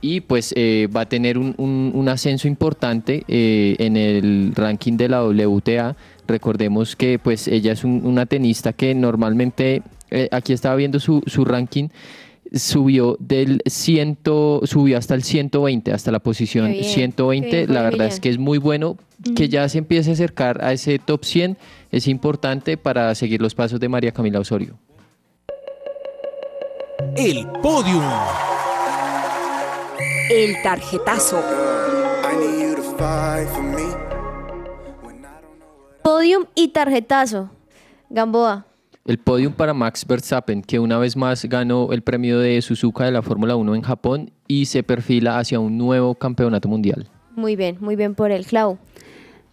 [0.00, 4.96] y pues eh, va a tener un, un- un ascenso importante eh, en el ranking
[4.96, 5.96] de la WTA.
[6.26, 11.22] Recordemos que pues ella es un- una tenista que normalmente, eh, aquí estaba viendo su,
[11.26, 11.88] su ranking,
[12.52, 14.18] subió del 100,
[14.64, 17.48] subió hasta el 120, hasta la posición Qué bien, qué 120.
[17.50, 18.96] bien por la verdad es que es muy bueno
[19.36, 21.58] que ya se empiece a acercar a ese top 100.
[21.92, 24.76] Es importante para seguir los pasos de María Camila Osorio.
[27.16, 28.02] El podium.
[30.32, 31.42] El tarjetazo.
[36.04, 37.50] Podium y tarjetazo.
[38.08, 38.64] Gamboa.
[39.06, 43.10] El podium para Max Verstappen, que una vez más ganó el premio de Suzuka de
[43.10, 47.08] la Fórmula 1 en Japón y se perfila hacia un nuevo campeonato mundial.
[47.34, 48.78] Muy bien, muy bien por el Clau.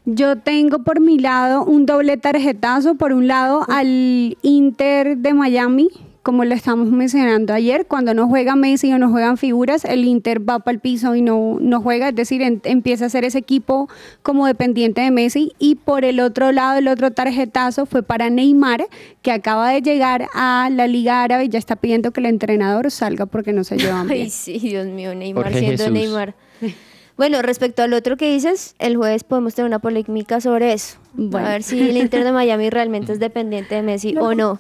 [0.06, 5.90] Yo tengo por mi lado un doble tarjetazo, por un lado al Inter de Miami,
[6.28, 10.42] como lo estamos mencionando ayer, cuando no juega Messi o no juegan figuras, el Inter
[10.42, 13.38] va para el piso y no, no juega, es decir, en- empieza a ser ese
[13.38, 13.88] equipo
[14.24, 15.54] como dependiente de Messi.
[15.58, 18.88] Y por el otro lado, el otro tarjetazo fue para Neymar,
[19.22, 22.92] que acaba de llegar a la Liga Árabe y ya está pidiendo que el entrenador
[22.92, 24.24] salga porque no se llevan bien.
[24.24, 25.94] Ay, sí, Dios mío, Neymar Jorge siendo Jesús.
[25.94, 26.36] Neymar.
[27.16, 30.98] Bueno, respecto al otro que dices, el jueves podemos tener una polémica sobre eso.
[31.14, 31.48] Bueno.
[31.48, 34.60] A ver si el Inter de Miami realmente es dependiente de Messi o no.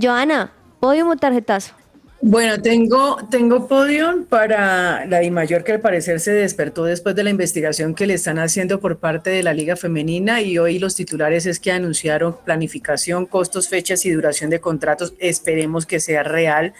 [0.00, 0.50] Joana,
[0.84, 1.72] podium o tarjetazo.
[2.20, 7.30] Bueno, tengo, tengo podium para la DIMAYOR que al parecer se despertó después de la
[7.30, 11.46] investigación que le están haciendo por parte de la Liga Femenina y hoy los titulares
[11.46, 15.14] es que anunciaron planificación, costos, fechas y duración de contratos.
[15.20, 16.74] Esperemos que sea real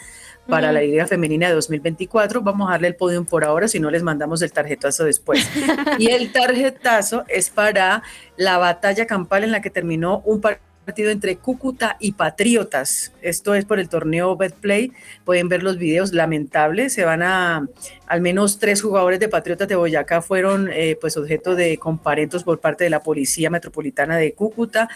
[0.46, 2.42] para la Liga Femenina de 2024.
[2.42, 5.48] Vamos a darle el podium por ahora, si no les mandamos el tarjetazo después.
[5.98, 8.02] y el tarjetazo es para
[8.36, 13.12] la batalla campal en la que terminó un partido partido entre Cúcuta y Patriotas.
[13.22, 14.93] Esto es por el torneo Betplay.
[15.24, 16.93] Pueden ver los videos lamentables.
[16.93, 17.66] Se van a,
[18.07, 22.61] al menos tres jugadores de Patriotas de Boyacá fueron eh, pues objeto de comparentos por
[22.61, 24.89] parte de la Policía Metropolitana de Cúcuta,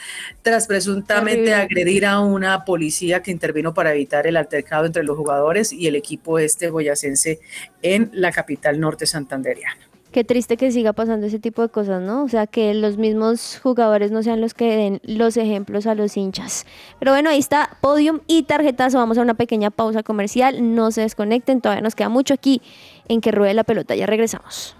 [0.42, 5.72] tras presuntamente agredir a una policía que intervino para evitar el altercado entre los jugadores
[5.72, 7.40] y el equipo este boyacense
[7.82, 9.87] en la capital norte santanderiana.
[10.12, 12.24] Qué triste que siga pasando ese tipo de cosas, ¿no?
[12.24, 16.16] O sea, que los mismos jugadores no sean los que den los ejemplos a los
[16.16, 16.64] hinchas.
[16.98, 18.98] Pero bueno, ahí está podium y tarjetazo.
[18.98, 20.74] Vamos a una pequeña pausa comercial.
[20.74, 22.62] No se desconecten, todavía nos queda mucho aquí
[23.08, 23.94] en que ruede la pelota.
[23.94, 24.76] Ya regresamos.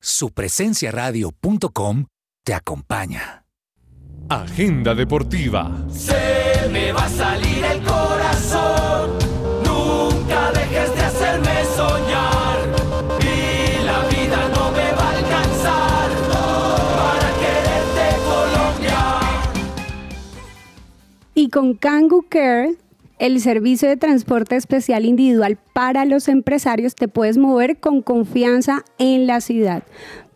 [0.00, 2.06] Supresenciaradio.com
[2.44, 3.44] te acompaña.
[4.28, 5.84] Agenda deportiva.
[5.88, 7.55] Se me va a salir
[21.46, 22.74] Y con Kangu Care,
[23.20, 29.28] el servicio de transporte especial individual para los empresarios, te puedes mover con confianza en
[29.28, 29.84] la ciudad.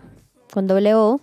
[0.52, 1.22] con doble O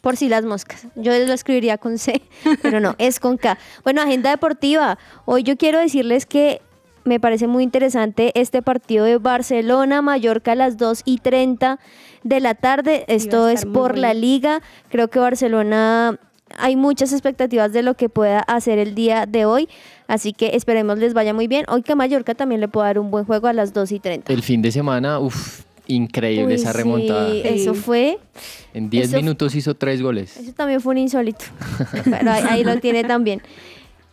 [0.00, 0.86] Por si las moscas.
[0.96, 2.22] Yo lo escribiría con C,
[2.62, 3.58] pero no, es con K.
[3.84, 4.98] Bueno, agenda deportiva.
[5.24, 6.60] Hoy yo quiero decirles que
[7.04, 11.78] me parece muy interesante este partido de Barcelona-Mallorca a las 2 y 30
[12.22, 13.04] de la tarde.
[13.08, 14.60] Esto es por la liga.
[14.90, 16.18] Creo que Barcelona
[16.58, 19.68] hay muchas expectativas de lo que pueda hacer el día de hoy.
[20.08, 21.64] Así que esperemos les vaya muy bien.
[21.68, 24.32] Hoy que Mallorca también le puede dar un buen juego a las 2 y 30.
[24.32, 27.34] El fin de semana, uff, increíble Uy, esa sí, remontada.
[27.34, 28.18] eso fue.
[28.74, 30.36] En 10 eso- minutos hizo tres goles.
[30.36, 31.44] Eso también fue un insólito.
[32.04, 33.42] Pero ahí, ahí lo tiene también.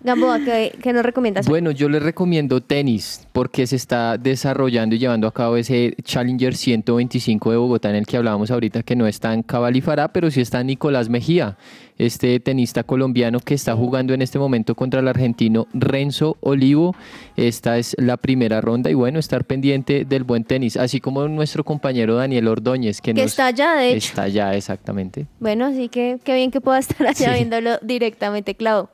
[0.07, 1.47] Gamboa, ¿qué, qué nos recomiendas?
[1.47, 6.55] Bueno, yo les recomiendo tenis porque se está desarrollando y llevando a cabo ese Challenger
[6.55, 10.41] 125 de Bogotá en el que hablábamos ahorita que no está en Cabalifará, pero sí
[10.41, 11.57] está Nicolás Mejía,
[11.97, 16.95] este tenista colombiano que está jugando en este momento contra el argentino Renzo Olivo.
[17.35, 21.63] Esta es la primera ronda y bueno, estar pendiente del buen tenis, así como nuestro
[21.63, 23.97] compañero Daniel Ordóñez que, Que nos- está allá, de hecho.
[24.09, 25.27] Está allá, exactamente.
[25.39, 27.33] Bueno, así que qué bien que pueda estar allá Sí.
[27.35, 28.89] viéndolo directamente, Clau.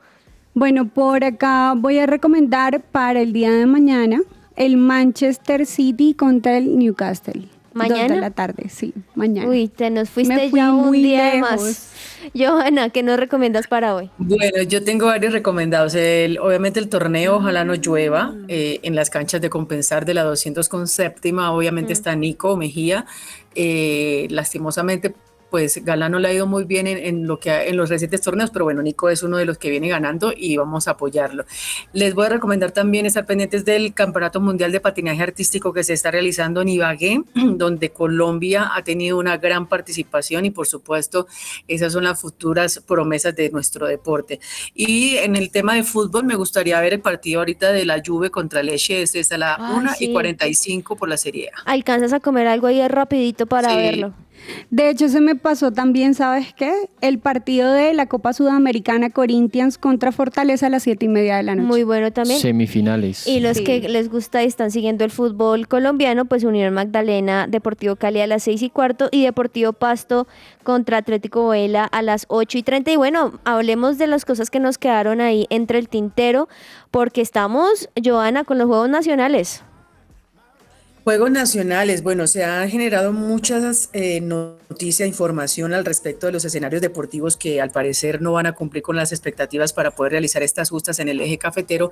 [0.53, 4.21] Bueno, por acá voy a recomendar para el día de mañana
[4.55, 7.47] el Manchester City contra el Newcastle.
[7.73, 8.01] ¿Mañana?
[8.03, 9.49] Dos de la tarde, sí, mañana.
[9.49, 11.49] Uy, te nos fuiste Me fui ya un muy día de lejos.
[11.59, 11.89] más.
[12.35, 14.11] Johanna, ¿qué nos recomiendas para hoy?
[14.19, 15.95] Bueno, yo tengo varios recomendados.
[15.95, 20.21] El- obviamente el torneo, ojalá no llueva eh, en las canchas de compensar de la
[20.23, 21.51] 200 con séptima.
[21.51, 23.07] Obviamente está Nico Mejía.
[23.55, 25.15] Eh, lastimosamente,
[25.53, 27.87] pues Galán no le ha ido muy bien en, en lo que ha- en los
[27.91, 30.91] recientes torneos, pero bueno, Nico es uno de los que viene ganando y vamos a
[30.91, 31.45] apoyarlo.
[31.93, 35.93] Les voy a recomendar también estar pendientes del Campeonato Mundial de Patinaje Artístico que se
[35.93, 41.27] está realizando en Ibagué, donde Colombia ha tenido una gran participación y por supuesto
[41.67, 44.39] esas son las futuras promesas de nuestro deporte.
[44.73, 48.31] Y en el tema de fútbol me gustaría ver el partido ahorita de la Juve
[48.31, 50.05] contra Leche, es a la Ay, 1 sí.
[50.05, 51.71] y 45 por la Serie A.
[51.71, 53.75] ¿Alcanzas a comer algo ahí rapidito para Sí.
[53.75, 54.13] verlo?
[54.69, 56.73] De hecho, se me pasó también, ¿sabes qué?
[57.01, 61.43] El partido de la Copa Sudamericana Corinthians contra Fortaleza a las siete y media de
[61.43, 61.67] la noche.
[61.67, 62.39] Muy bueno también.
[62.39, 63.25] Semifinales.
[63.27, 63.63] Y los Sí.
[63.63, 68.27] que les gusta y están siguiendo el fútbol colombiano, pues Unión Magdalena, Deportivo Cali a
[68.27, 70.27] las 6 y cuarto y Deportivo Pasto
[70.63, 72.91] contra Atlético Boela a las 8 y 30.
[72.91, 76.49] Y bueno, hablemos de las cosas que nos quedaron ahí entre el tintero,
[76.91, 79.63] porque estamos, Joana, con los Juegos Nacionales.
[81.03, 86.81] Juegos nacionales, bueno, se ha generado muchas eh, noticias, información al respecto de los escenarios
[86.81, 90.69] deportivos que al parecer no van a cumplir con las expectativas para poder realizar estas
[90.69, 91.91] justas en el eje cafetero,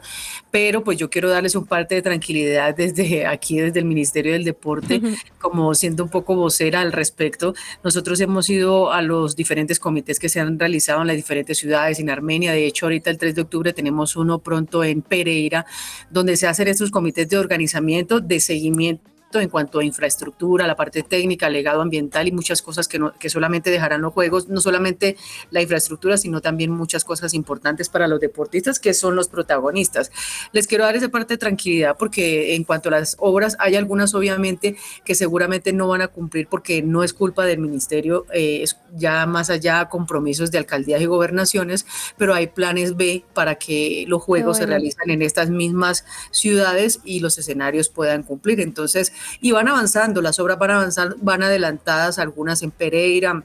[0.50, 4.46] pero pues yo quiero darles un parte de tranquilidad desde aquí, desde el Ministerio del
[4.46, 5.02] Deporte,
[5.42, 7.54] como siendo un poco vocera al respecto.
[7.84, 12.00] Nosotros hemos ido a los diferentes comités que se han realizado en las diferentes ciudades,
[12.00, 15.66] en Armenia, de hecho ahorita el 3 de octubre tenemos uno pronto en Pereira,
[16.10, 19.01] donde se hacen estos comités de organizamiento, de seguimiento
[19.40, 23.30] en cuanto a infraestructura, la parte técnica, legado ambiental y muchas cosas que, no- que
[23.30, 25.16] solamente dejarán los juegos, no solamente
[25.52, 30.12] la infraestructura, sino también muchas cosas importantes para los deportistas que son los protagonistas.
[30.52, 34.14] Les quiero dar esa parte de tranquilidad porque en cuanto a las obras, hay algunas
[34.14, 34.76] obviamente
[35.06, 39.26] que seguramente no van a cumplir porque no es culpa del ministerio, eh, es ya
[39.26, 41.86] más allá compromisos de alcaldías y gobernaciones,
[42.18, 47.20] pero hay planes B para que los juegos se realicen en estas mismas ciudades y
[47.20, 48.60] los escenarios puedan cumplir.
[48.60, 53.44] Entonces, y van avanzando, las obras van avanzando, van adelantadas, algunas en Pereira,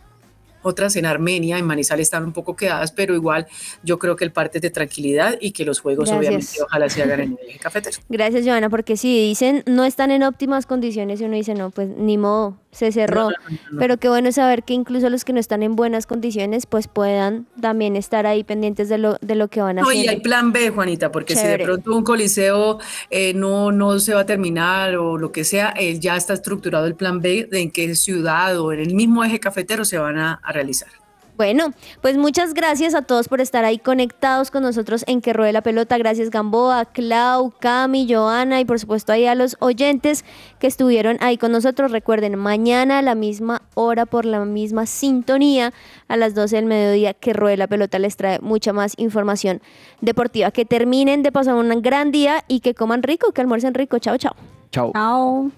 [0.67, 3.47] otras en Armenia, en Manizales están un poco quedadas, pero igual
[3.83, 6.19] yo creo que el parte es de tranquilidad y que los juegos Gracias.
[6.19, 7.99] obviamente ojalá se hagan en el cafetero.
[8.09, 11.89] Gracias, Joana, porque si dicen no están en óptimas condiciones y uno dice no, pues
[11.89, 13.31] ni modo, se cerró.
[13.79, 17.47] Pero qué bueno saber que incluso los que no están en buenas condiciones, pues puedan
[17.61, 20.05] también estar ahí pendientes de lo, de lo que van a No, hacer.
[20.05, 22.79] y hay plan B, Juanita, porque si de pronto un coliseo
[23.11, 26.87] eh, no, no se va a terminar o lo que sea, eh, ya está estructurado
[26.87, 30.19] el plan B de en qué ciudad o en el mismo eje cafetero se van
[30.19, 30.89] a, a realizar.
[31.37, 35.53] Bueno, pues muchas gracias a todos por estar ahí conectados con nosotros en Que Ruede
[35.53, 35.99] la Pelota.
[35.99, 40.25] Gracias Gamboa, Clau, Cami, Joana y por supuesto ahí a los oyentes
[40.59, 41.91] que estuvieron ahí con nosotros.
[41.91, 45.75] Recuerden, mañana a la misma hora por la misma sintonía
[46.09, 49.61] a las 12 del mediodía Que Ruede la Pelota les trae mucha más información
[50.01, 50.51] deportiva.
[50.51, 53.99] Que terminen de pasar un gran día y que coman rico, que almuercen rico.
[53.99, 54.35] Chao, chao.
[54.71, 54.93] Chao.
[54.93, 55.51] Chao.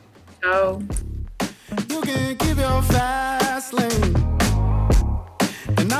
[0.42, 0.78] Chao.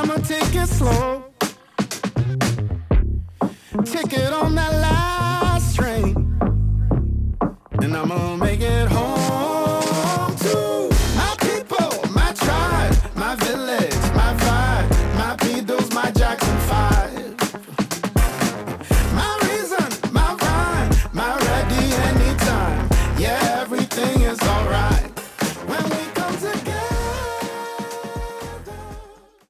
[0.01, 1.25] I'ma take it slow.
[3.83, 6.15] Take it on that last train,
[7.81, 9.18] and I'ma make it home.